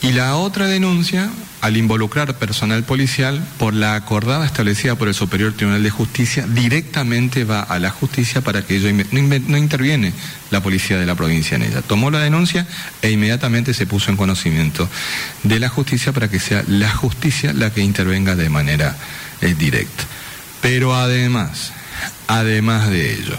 [0.00, 1.28] Y la otra denuncia,
[1.60, 7.42] al involucrar personal policial, por la acordada establecida por el Superior Tribunal de Justicia, directamente
[7.42, 10.12] va a la justicia para que ello no, interviene
[10.52, 11.82] la policía de la provincia en ella.
[11.82, 12.64] Tomó la denuncia
[13.02, 14.88] e inmediatamente se puso en conocimiento
[15.42, 18.96] de la justicia para que sea la justicia la que intervenga de manera
[19.40, 20.04] eh, directa.
[20.62, 21.72] Pero además,
[22.28, 23.36] además de ello,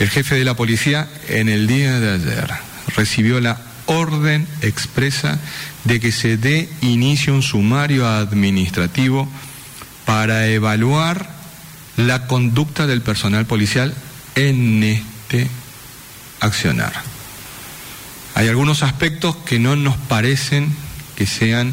[0.00, 2.50] el jefe de la policía en el día de ayer
[2.94, 5.38] recibió la orden expresa
[5.84, 9.28] de que se dé inicio un sumario administrativo
[10.04, 11.30] para evaluar
[11.96, 13.94] la conducta del personal policial
[14.34, 15.48] en este
[16.40, 16.92] accionar.
[18.34, 20.72] Hay algunos aspectos que no nos parecen
[21.16, 21.72] que sean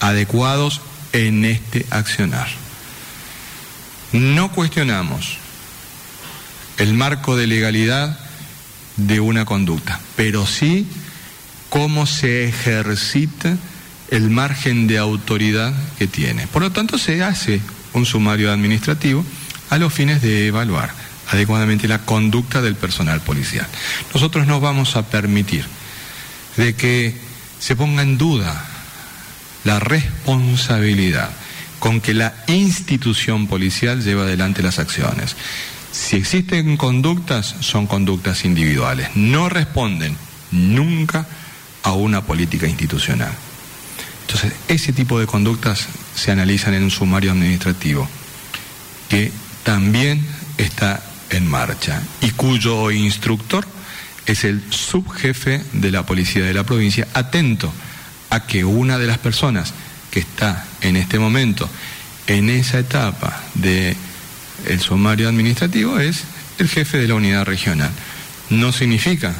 [0.00, 2.46] adecuados en este accionar.
[4.12, 5.38] No cuestionamos
[6.76, 8.18] el marco de legalidad
[8.96, 10.86] de una conducta, pero sí
[11.74, 13.56] cómo se ejercita
[14.12, 16.46] el margen de autoridad que tiene.
[16.46, 17.60] Por lo tanto, se hace
[17.94, 19.24] un sumario administrativo
[19.70, 20.94] a los fines de evaluar
[21.32, 23.66] adecuadamente la conducta del personal policial.
[24.14, 25.64] Nosotros no vamos a permitir
[26.56, 27.18] de que
[27.58, 28.68] se ponga en duda
[29.64, 31.30] la responsabilidad
[31.80, 35.34] con que la institución policial lleva adelante las acciones.
[35.90, 40.16] Si existen conductas, son conductas individuales, no responden
[40.52, 41.26] nunca
[41.84, 43.32] a una política institucional.
[44.26, 48.08] Entonces, ese tipo de conductas se analizan en un sumario administrativo
[49.08, 49.30] que
[49.62, 50.26] también
[50.58, 53.66] está en marcha y cuyo instructor
[54.26, 57.72] es el subjefe de la policía de la provincia, atento
[58.30, 59.74] a que una de las personas
[60.10, 61.68] que está en este momento
[62.26, 63.96] en esa etapa de
[64.66, 66.24] el sumario administrativo es
[66.58, 67.90] el jefe de la unidad regional.
[68.48, 69.34] No significa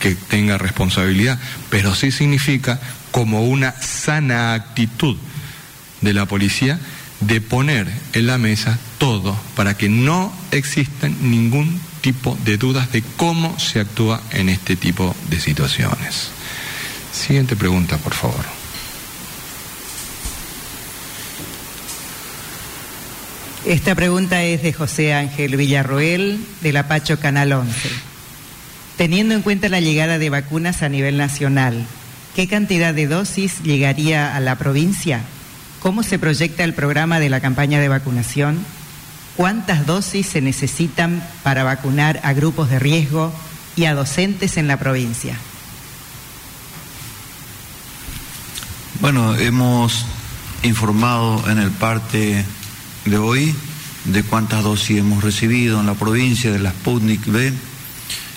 [0.00, 1.38] que tenga responsabilidad,
[1.68, 2.80] pero sí significa
[3.12, 5.16] como una sana actitud
[6.00, 6.80] de la policía
[7.20, 13.02] de poner en la mesa todo para que no existan ningún tipo de dudas de
[13.16, 16.30] cómo se actúa en este tipo de situaciones.
[17.12, 18.44] Siguiente pregunta, por favor.
[23.66, 28.09] Esta pregunta es de José Ángel Villarroel, del Apacho Canal 11.
[29.00, 31.86] Teniendo en cuenta la llegada de vacunas a nivel nacional,
[32.36, 35.22] ¿qué cantidad de dosis llegaría a la provincia?
[35.80, 38.58] ¿Cómo se proyecta el programa de la campaña de vacunación?
[39.40, 43.32] ¿cuántas dosis se necesitan para vacunar a grupos de riesgo
[43.74, 45.34] y a docentes en la provincia?
[49.00, 50.04] Bueno, hemos
[50.62, 52.44] informado en el parte
[53.06, 53.54] de hoy
[54.04, 57.54] de cuántas dosis hemos recibido en la provincia de la Sputnik B.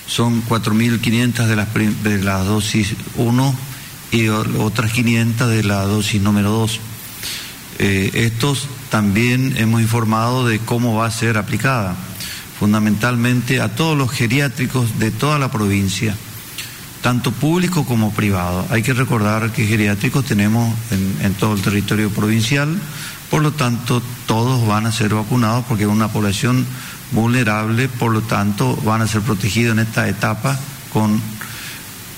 [0.06, 1.68] Son 4.500 de las,
[2.02, 3.54] de la dosis 1
[4.12, 6.80] y otras 500 de la dosis número 2.
[7.78, 11.96] Eh, estos también hemos informado de cómo va a ser aplicada,
[12.58, 16.16] fundamentalmente a todos los geriátricos de toda la provincia,
[17.02, 18.64] tanto público como privado.
[18.70, 22.78] Hay que recordar que geriátricos tenemos en, en todo el territorio provincial,
[23.30, 26.64] por lo tanto todos van a ser vacunados porque es una población
[27.12, 30.58] vulnerable, por lo tanto van a ser protegidos en esta etapa
[30.92, 31.20] con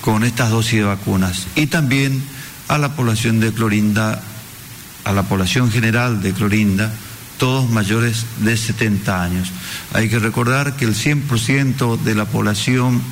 [0.07, 2.23] con estas dosis de vacunas y también
[2.69, 4.23] a la población de Clorinda,
[5.03, 6.93] a la población general de Clorinda,
[7.39, 9.51] todos mayores de 70 años.
[9.93, 13.03] Hay que recordar que el 100% de la población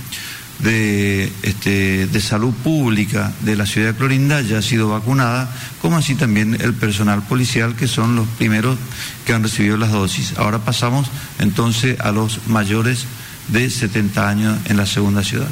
[0.65, 5.99] de, este, de salud pública de la ciudad de Clorinda ya ha sido vacunada, como
[5.99, 8.79] así también el personal policial, que son los primeros
[9.27, 10.35] que han recibido las dosis.
[10.39, 11.09] Ahora pasamos
[11.39, 13.05] entonces a los mayores
[13.49, 15.51] de 70 años en la segunda ciudad.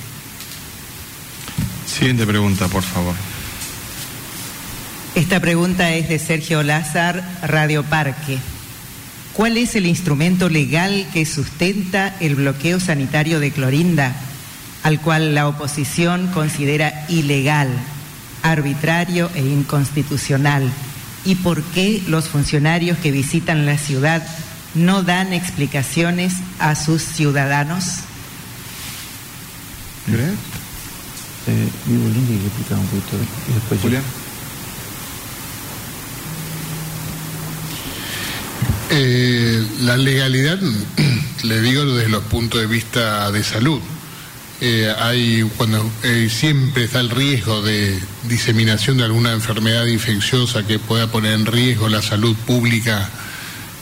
[1.86, 3.14] Siguiente pregunta, por favor.
[5.14, 8.38] Esta pregunta es de Sergio Lázar, Radio Parque.
[9.34, 14.14] ¿Cuál es el instrumento legal que sustenta el bloqueo sanitario de Clorinda,
[14.82, 17.68] al cual la oposición considera ilegal,
[18.42, 20.70] arbitrario e inconstitucional?
[21.24, 24.26] ¿Y por qué los funcionarios que visitan la ciudad
[24.74, 27.98] no dan explicaciones a sus ciudadanos?
[30.06, 30.30] ¿Crees?
[31.46, 33.16] Eh, y explicar un poquito
[33.48, 34.02] y después Julián.
[38.90, 40.58] Eh, la legalidad,
[41.44, 43.80] le digo desde los puntos de vista de salud.
[44.64, 47.98] Eh, hay cuando eh, siempre está el riesgo de
[48.28, 53.10] diseminación de alguna enfermedad infecciosa que pueda poner en riesgo la salud pública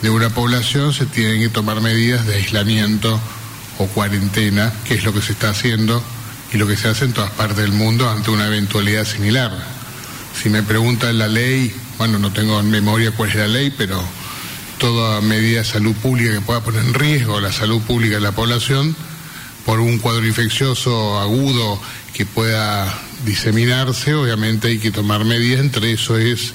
[0.01, 3.21] de una población, se tienen que tomar medidas de aislamiento
[3.77, 6.03] o cuarentena, que es lo que se está haciendo
[6.51, 9.53] y lo que se hace en todas partes del mundo ante una eventualidad similar.
[10.43, 14.03] Si me preguntan la ley, bueno, no tengo en memoria cuál es la ley, pero
[14.79, 18.33] toda medida de salud pública que pueda poner en riesgo la salud pública de la
[18.33, 18.97] población
[19.65, 21.81] por un cuadro infeccioso agudo
[22.13, 22.93] que pueda
[23.25, 26.55] diseminarse, obviamente hay que tomar medidas, entre eso es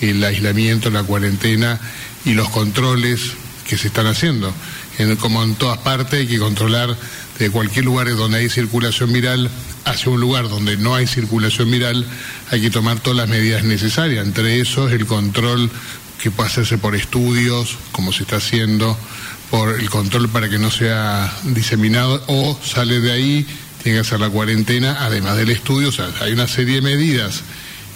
[0.00, 1.80] el aislamiento, la cuarentena
[2.24, 3.32] y los controles
[3.66, 4.52] que se están haciendo.
[4.98, 6.96] En, como en todas partes hay que controlar
[7.38, 9.50] de cualquier lugar donde hay circulación viral
[9.84, 12.06] hacia un lugar donde no hay circulación viral,
[12.50, 15.70] hay que tomar todas las medidas necesarias, entre esos el control
[16.22, 18.96] que puede hacerse por estudios, como se está haciendo,
[19.54, 23.46] por el control para que no sea diseminado, o sale de ahí,
[23.84, 27.42] tiene que hacer la cuarentena, además del estudio, o sea, hay una serie de medidas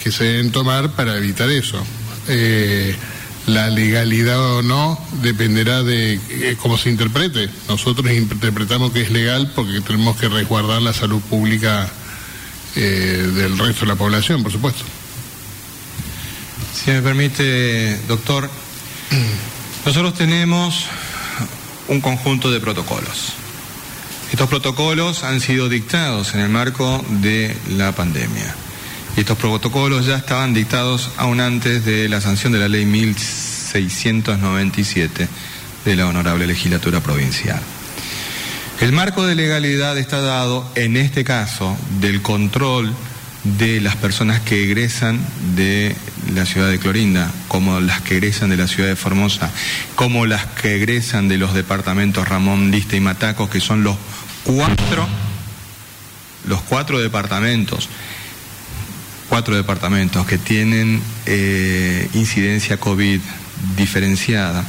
[0.00, 1.84] que se deben tomar para evitar eso.
[2.28, 2.94] Eh,
[3.48, 7.50] la legalidad o no dependerá de eh, cómo se interprete.
[7.66, 11.90] Nosotros interpretamos que es legal porque tenemos que resguardar la salud pública
[12.76, 14.84] eh, del resto de la población, por supuesto.
[16.72, 18.48] Si me permite, doctor,
[19.84, 20.86] nosotros tenemos
[21.88, 23.34] un conjunto de protocolos.
[24.30, 28.54] Estos protocolos han sido dictados en el marco de la pandemia.
[29.16, 35.28] Y estos protocolos ya estaban dictados aún antes de la sanción de la ley 1697
[35.84, 37.60] de la Honorable Legislatura Provincial.
[38.80, 42.94] El marco de legalidad está dado, en este caso, del control
[43.56, 45.20] de las personas que egresan
[45.56, 45.96] de
[46.34, 49.50] la ciudad de Clorinda, como las que egresan de la ciudad de Formosa,
[49.94, 53.96] como las que egresan de los departamentos Ramón, Lista y Mataco, que son los
[54.44, 55.06] cuatro,
[56.46, 57.88] los cuatro departamentos
[59.28, 63.20] cuatro departamentos que tienen eh, incidencia COVID
[63.76, 64.64] diferenciada,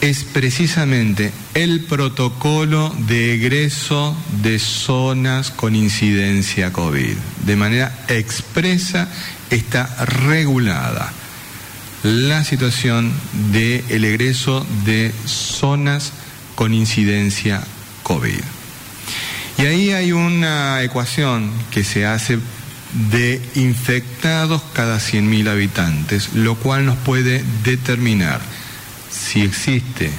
[0.00, 7.16] es precisamente el protocolo de egreso de zonas con incidencia COVID.
[7.44, 9.08] De manera expresa
[9.50, 11.12] está regulada
[12.02, 13.12] la situación
[13.52, 16.12] del el egreso de zonas
[16.54, 17.62] con incidencia
[18.02, 18.40] COVID.
[19.58, 22.38] Y ahí hay una ecuación que se hace
[23.10, 28.40] de infectados cada 100.000 habitantes, lo cual nos puede determinar
[29.10, 30.10] si existe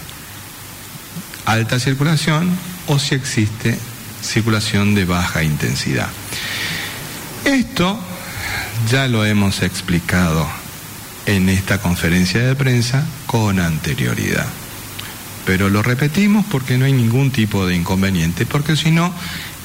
[1.45, 2.49] alta circulación
[2.87, 3.77] o si existe
[4.21, 6.09] circulación de baja intensidad.
[7.45, 7.99] Esto
[8.89, 10.47] ya lo hemos explicado
[11.25, 14.47] en esta conferencia de prensa con anterioridad.
[15.45, 19.11] pero lo repetimos porque no hay ningún tipo de inconveniente, porque si no,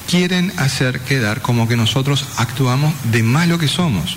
[0.08, 4.16] quieren hacer quedar como que nosotros actuamos de malo que somos.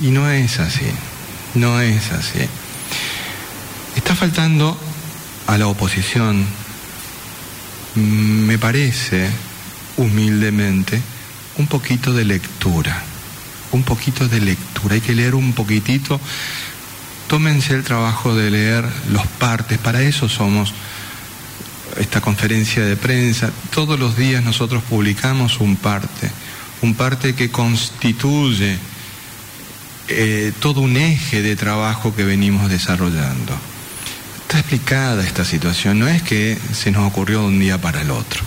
[0.00, 0.86] Y no es así,
[1.54, 2.48] no es así.
[3.98, 4.78] Está faltando
[5.48, 6.46] a la oposición,
[7.96, 9.28] me parece,
[9.96, 11.02] humildemente,
[11.56, 13.02] un poquito de lectura,
[13.72, 14.94] un poquito de lectura.
[14.94, 16.20] Hay que leer un poquitito.
[17.26, 20.72] Tómense el trabajo de leer los partes, para eso somos
[21.98, 23.50] esta conferencia de prensa.
[23.74, 26.30] Todos los días nosotros publicamos un parte,
[26.82, 28.78] un parte que constituye
[30.06, 33.67] eh, todo un eje de trabajo que venimos desarrollando.
[34.48, 38.10] Está explicada esta situación, no es que se nos ocurrió de un día para el
[38.10, 38.42] otro.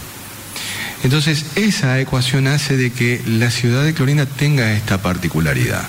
[1.03, 5.87] Entonces, esa ecuación hace de que la ciudad de Clorinda tenga esta particularidad.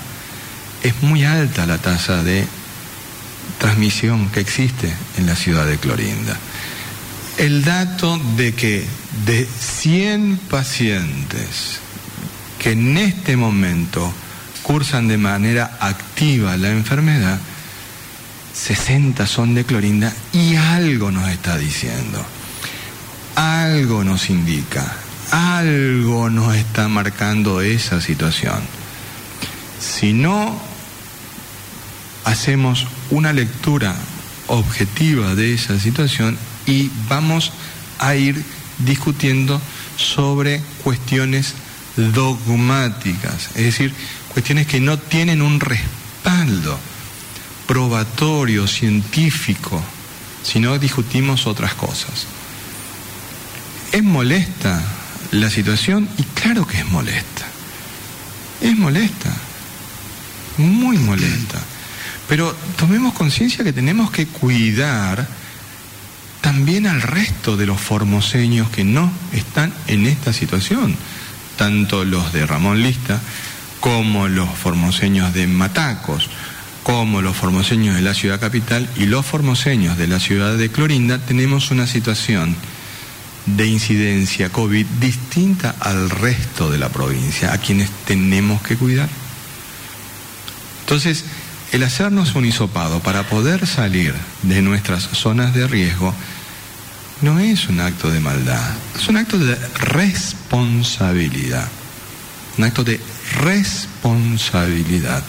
[0.83, 2.45] Es muy alta la tasa de
[3.57, 6.37] transmisión que existe en la ciudad de Clorinda.
[7.39, 8.85] El dato de que
[9.25, 11.79] de 100 pacientes
[12.59, 14.13] que en este momento
[14.61, 17.39] cursan de manera activa la enfermedad,
[18.53, 22.23] 60 son de clorinda y algo nos está diciendo,
[23.35, 24.95] algo nos indica,
[25.31, 28.61] algo nos está marcando esa situación.
[29.79, 30.55] Si no
[32.25, 33.95] hacemos una lectura
[34.47, 37.51] objetiva de esa situación y vamos
[37.99, 38.43] a ir
[38.79, 39.61] discutiendo
[39.97, 41.55] sobre cuestiones
[41.95, 43.93] dogmáticas, es decir,
[44.31, 46.79] cuestiones que no tienen un respaldo
[47.73, 49.83] probatorio, científico,
[50.43, 52.27] sino discutimos otras cosas.
[53.91, 54.79] ¿Es molesta
[55.31, 56.07] la situación?
[56.19, 57.47] Y claro que es molesta.
[58.61, 59.33] Es molesta.
[60.59, 61.59] Muy molesta.
[62.29, 65.27] Pero tomemos conciencia que tenemos que cuidar
[66.41, 70.95] también al resto de los formoseños que no están en esta situación,
[71.57, 73.19] tanto los de Ramón Lista
[73.79, 76.29] como los formoseños de Matacos,
[76.83, 81.17] como los formoseños de la ciudad capital y los formoseños de la ciudad de Clorinda,
[81.17, 82.55] tenemos una situación
[83.45, 89.07] de incidencia COVID distinta al resto de la provincia, a quienes tenemos que cuidar.
[90.81, 91.23] Entonces,
[91.71, 94.13] el hacernos un hisopado para poder salir
[94.43, 96.13] de nuestras zonas de riesgo
[97.21, 101.69] no es un acto de maldad, es un acto de responsabilidad,
[102.57, 102.99] un acto de
[103.39, 105.23] responsabilidad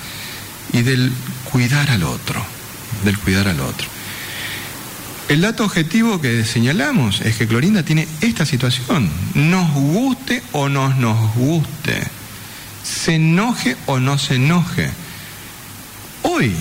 [0.74, 1.10] y del
[1.50, 2.44] cuidar al otro,
[3.04, 3.88] del cuidar al otro.
[5.28, 10.92] El dato objetivo que señalamos es que Clorinda tiene esta situación, nos guste o no
[10.92, 12.02] nos guste,
[12.82, 14.90] se enoje o no se enoje.
[16.22, 16.52] Hoy,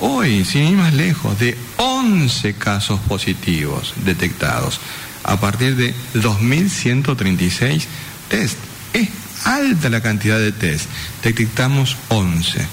[0.00, 4.80] hoy, sin ir más lejos, de 11 casos positivos detectados
[5.22, 7.84] a partir de 2.136
[8.28, 8.58] test.
[8.94, 9.08] Es
[9.44, 10.86] alta la cantidad de test,
[11.22, 12.66] detectamos 11,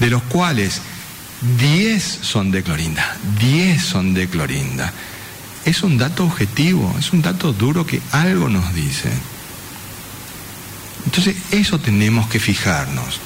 [0.00, 0.80] de los cuales
[1.58, 4.92] 10 son de clorinda, 10 son de clorinda.
[5.64, 9.10] Es un dato objetivo, es un dato duro que algo nos dice.
[11.04, 13.20] Entonces, eso tenemos que fijarnos.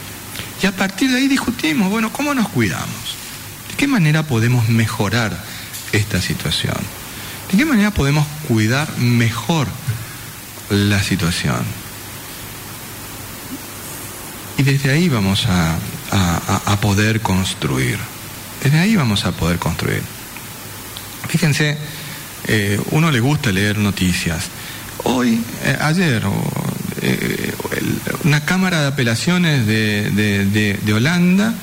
[0.63, 3.17] Y a partir de ahí discutimos, bueno, ¿cómo nos cuidamos?
[3.71, 5.37] ¿De qué manera podemos mejorar
[5.93, 6.77] esta situación?
[7.51, 9.67] ¿De qué manera podemos cuidar mejor
[10.71, 11.65] la situación?
[14.57, 15.77] Y desde ahí vamos a,
[16.81, 17.99] poder construir.
[18.63, 20.03] Desde ahí vamos a poder construir.
[21.29, 21.77] Fíjense,
[22.47, 24.45] eh, uno le gusta leer noticias.
[25.05, 26.23] Hoy, eh, ayer,
[27.01, 27.55] eh,
[28.25, 30.11] una Cámara de Apelaciones de,
[30.85, 31.55] de, Holanda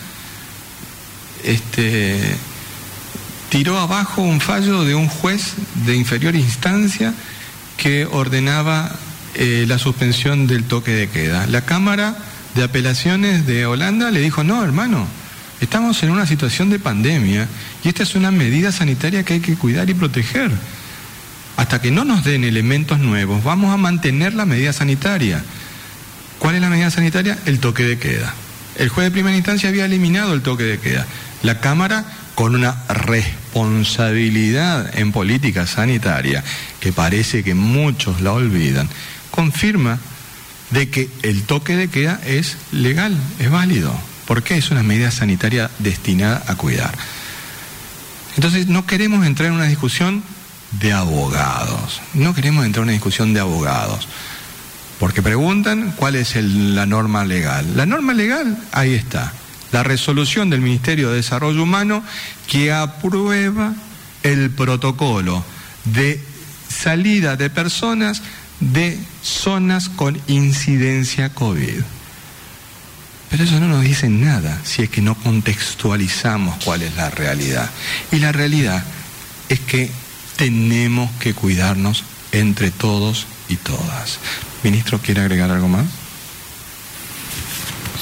[1.43, 2.35] este,
[3.49, 5.53] tiró abajo un fallo de un juez
[5.85, 7.13] de inferior instancia
[7.77, 8.95] que ordenaba
[9.35, 11.47] la suspensión del toque de queda.
[11.47, 12.17] La Cámara
[12.55, 15.07] de apelaciones de Holanda le dijo, no, hermano,
[15.61, 17.47] estamos en una situación de pandemia
[17.83, 20.51] y esta es una medida sanitaria que hay que cuidar y proteger.
[21.57, 25.43] Hasta que no nos den elementos nuevos, vamos a mantener la medida sanitaria.
[26.39, 27.37] ¿Cuál es la medida sanitaria?
[27.45, 28.33] El toque de queda.
[28.77, 31.05] El juez de primera instancia había eliminado el toque de queda.
[31.43, 36.43] La Cámara, con una responsabilidad en política sanitaria,
[36.79, 38.89] que parece que muchos la olvidan,
[39.29, 39.99] confirma
[40.71, 43.93] de que el toque de queda es legal, es válido,
[44.25, 46.97] porque es una medida sanitaria destinada a cuidar.
[48.35, 50.23] Entonces no queremos entrar en una discusión
[50.79, 54.07] de abogados, no queremos entrar en una discusión de abogados,
[54.99, 57.75] porque preguntan cuál es la norma legal.
[57.75, 59.33] La norma legal, ahí está,
[59.71, 62.03] la resolución del Ministerio de Desarrollo Humano
[62.47, 63.73] que aprueba
[64.23, 65.43] el protocolo
[65.85, 66.23] de
[66.69, 68.21] salida de personas
[68.61, 71.81] de zonas con incidencia COVID.
[73.29, 77.69] Pero eso no nos dice nada si es que no contextualizamos cuál es la realidad.
[78.11, 78.83] Y la realidad
[79.49, 79.89] es que
[80.35, 84.19] tenemos que cuidarnos entre todos y todas.
[84.63, 85.85] Ministro, ¿quiere agregar algo más?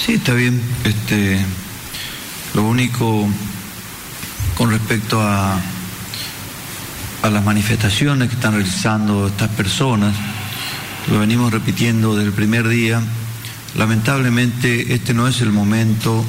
[0.04, 0.62] Sí, está bien.
[0.84, 1.40] Este,
[2.54, 3.28] lo único
[4.58, 5.60] con respecto a,
[7.22, 10.16] a las manifestaciones que están realizando estas personas,
[11.10, 13.02] lo venimos repitiendo desde el primer día,
[13.76, 16.24] lamentablemente este no es el momento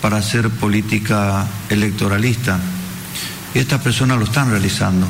[0.00, 2.58] para hacer política electoralista.
[3.54, 5.06] Y estas personas lo están realizando.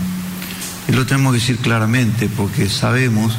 [0.88, 3.36] Y lo tenemos que decir claramente porque sabemos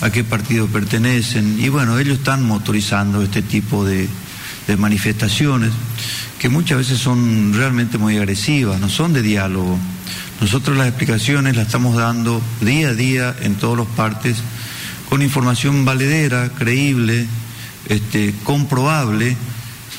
[0.00, 1.58] a qué partido pertenecen.
[1.60, 4.08] Y bueno, ellos están motorizando este tipo de,
[4.78, 5.70] manifestaciones
[6.38, 9.78] que muchas veces son realmente muy agresivas, no son de diálogo.
[10.40, 14.36] Nosotros las explicaciones las estamos dando día a día en todas las partes
[15.12, 17.26] con información valedera, creíble,
[17.86, 19.36] este, comprobable,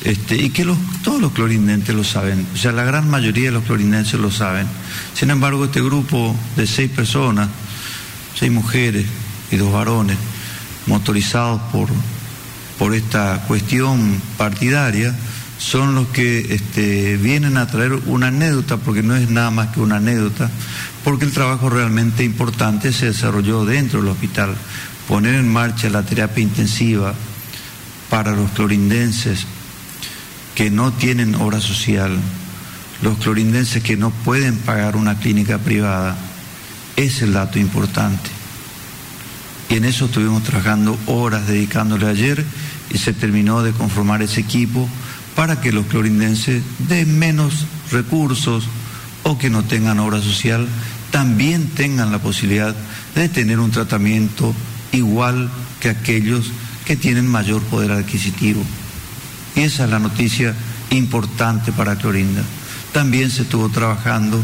[0.04, 0.66] este, y que
[1.04, 4.66] todos los clorindenses lo saben, o sea, la gran mayoría de los clorindenses lo saben.
[5.14, 7.48] Sin embargo, este grupo de seis personas,
[8.34, 9.06] seis mujeres,
[9.52, 10.18] y dos varones,
[10.88, 11.90] motorizados por,
[12.80, 15.14] por esta cuestión partidaria,
[15.60, 19.80] son los que este, vienen a traer una anécdota, porque no es nada más que
[19.80, 20.50] una anécdota,
[21.04, 24.56] porque el trabajo realmente importante se desarrolló dentro del hospital.
[25.14, 27.14] Poner en marcha la terapia intensiva
[28.10, 29.46] para los clorindenses
[30.56, 32.18] que no tienen obra social,
[33.04, 36.18] los clorindenses que no pueden pagar una clínica privada,
[36.96, 38.28] es el dato importante.
[39.70, 42.44] Y en eso estuvimos trabajando horas dedicándole ayer
[42.90, 44.90] y se terminó de conformar ese equipo
[45.36, 48.64] para que los clorindenses de menos recursos
[49.22, 50.68] o que no tengan obra social
[51.12, 52.76] también tengan la posibilidad
[53.14, 54.56] de tener un tratamiento
[54.94, 56.52] igual que aquellos
[56.86, 58.64] que tienen mayor poder adquisitivo.
[59.56, 60.56] Y esa es la noticia
[60.92, 62.44] importante para Clorinda.
[62.92, 64.42] También se estuvo trabajando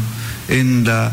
[0.48, 1.12] en la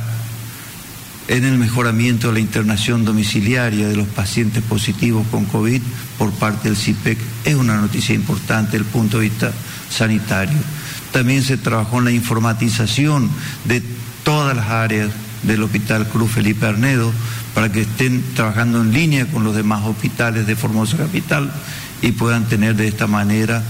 [1.28, 5.82] en el mejoramiento de la internación domiciliaria de los pacientes positivos con COVID
[6.18, 7.18] por parte del CIPEC.
[7.44, 9.52] E es una noticia importante desde el punto de vista
[9.90, 10.58] sanitario.
[11.12, 13.30] También se trabajó en la informatización
[13.66, 13.84] de
[14.24, 15.10] todas las áreas
[15.48, 17.12] del Hospital Cruz Felipe Arnedo
[17.54, 21.52] para que estén trabajando en línea con los demás hospitales de Formosa Capital
[22.02, 23.64] y puedan tener de esta manera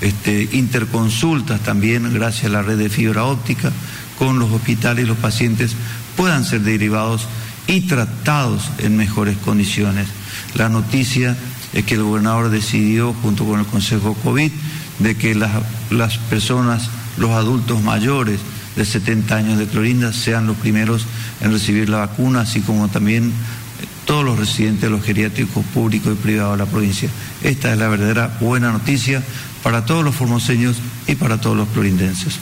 [0.00, 3.72] este, interconsultas también gracias a la red de fibra óptica
[4.18, 5.74] con los hospitales y los pacientes
[6.16, 7.26] puedan ser derivados
[7.66, 10.06] y tratados en mejores condiciones.
[10.54, 11.36] La noticia
[11.72, 14.52] es que el gobernador decidió, junto con el Consejo COVID,
[14.98, 15.50] de que las,
[15.90, 18.40] las personas, los adultos mayores
[18.76, 21.06] de 70 años de Clorinda sean los primeros
[21.40, 26.12] en recibir la vacuna, así como también eh, todos los residentes de los geriátricos públicos
[26.12, 27.08] y privados de la provincia.
[27.42, 29.22] Esta es la verdadera buena noticia
[29.62, 32.38] para todos los formoseños y para todos los clorindenses.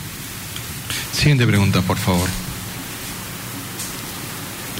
[1.12, 2.28] Siguiente pregunta, por favor.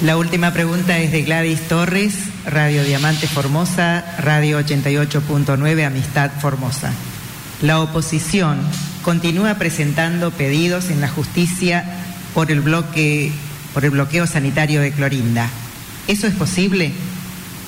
[0.01, 2.15] La última pregunta es de Gladys Torres,
[2.47, 6.91] Radio Diamante Formosa, Radio 88.9 Amistad Formosa.
[7.61, 8.57] La oposición
[9.01, 11.83] continúa presentando pedidos en la justicia
[12.33, 13.31] por el, bloque,
[13.73, 15.49] por el bloqueo sanitario de Clorinda.
[16.07, 16.91] ¿Eso es posible?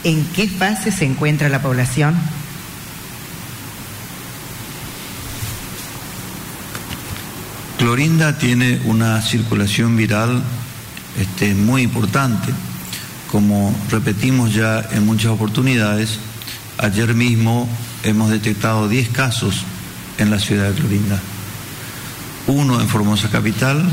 [0.03, 2.15] ¿En qué fase se encuentra la población?
[7.77, 10.41] Clorinda tiene una circulación viral
[11.19, 12.53] este, muy importante.
[13.31, 16.19] Como repetimos ya en muchas oportunidades,
[16.77, 17.67] ayer mismo
[18.03, 19.65] hemos detectado 10 casos
[20.17, 21.19] en la ciudad de Clorinda.
[22.47, 23.83] Uno en Formosa Capital,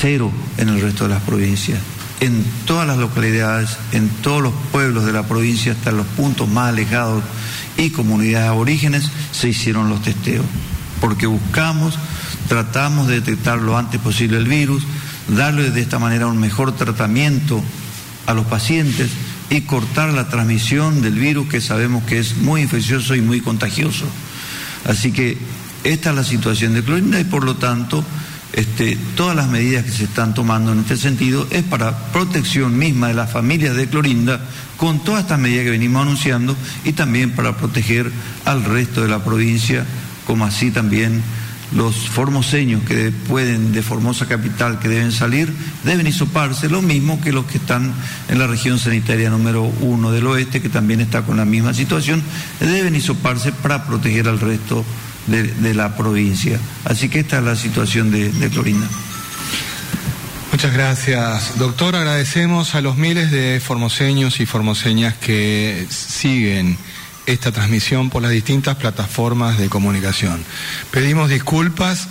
[0.00, 1.78] cero en el resto de las provincias.
[2.20, 6.70] En todas las localidades, en todos los pueblos de la provincia, hasta los puntos más
[6.70, 7.22] alejados
[7.76, 10.44] y comunidades aborígenes, se hicieron los testeos.
[11.00, 11.96] Porque buscamos,
[12.48, 14.82] tratamos de detectar lo antes posible el virus,
[15.28, 17.62] darle de esta manera un mejor tratamiento
[18.26, 19.10] a los pacientes
[19.50, 24.06] y cortar la transmisión del virus que sabemos que es muy infeccioso y muy contagioso.
[24.84, 25.36] Así que
[25.84, 28.04] esta es la situación de Clorinda y por lo tanto
[28.52, 33.08] este, todas las medidas que se están tomando en este sentido es para protección misma
[33.08, 34.40] de las familias de Clorinda
[34.76, 38.10] con todas estas medidas que venimos anunciando y también para proteger
[38.44, 39.84] al resto de la provincia
[40.26, 41.22] como así también
[41.72, 45.52] los formoseños que pueden de Formosa Capital que deben salir
[45.84, 47.92] deben hisoparse, lo mismo que los que están
[48.28, 52.22] en la región sanitaria número uno del oeste, que también está con la misma situación,
[52.60, 54.84] deben hisoparse para proteger al resto
[55.26, 56.58] de, la provincia.
[56.84, 58.88] Así que esta es la situación de, de Clorinda.
[60.50, 61.94] Muchas gracias, doctor.
[61.94, 66.78] Agradecemos a los miles de formoseños y formoseñas que siguen
[67.28, 70.42] esta transmisión por las distintas plataformas de comunicación.
[70.90, 72.08] Pedimos disculpas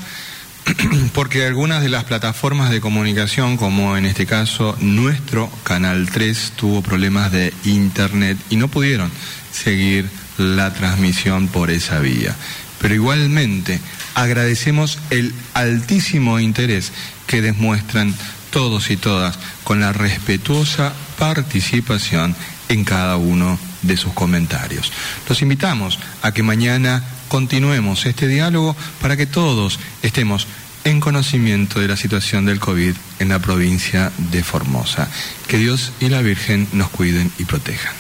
[1.14, 6.84] porque algunas de las plataformas de comunicación, como en este caso nuestro Canal 3, tuvo
[6.84, 9.12] problemas de internet y no pudieron
[9.52, 10.08] seguir
[10.38, 12.36] la transmisión por esa vía.
[12.80, 13.82] Pero igualmente
[14.14, 16.92] agradecemos el altísimo interés
[17.26, 18.14] que demuestran
[18.52, 22.36] todos y todas con la respetuosa participación
[22.70, 24.92] en cada uno de sus comentarios.
[25.28, 30.48] Los invitamos a que mañana continuemos este diálogo para que todos estemos
[30.84, 35.10] en conocimiento de la situación del COVID en la provincia de Formosa.
[35.48, 37.94] Que Dios y la Virgen nos cuiden y protejan.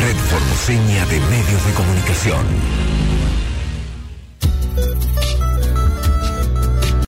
[0.00, 2.91] Red Formoseña de Medios de Comunicación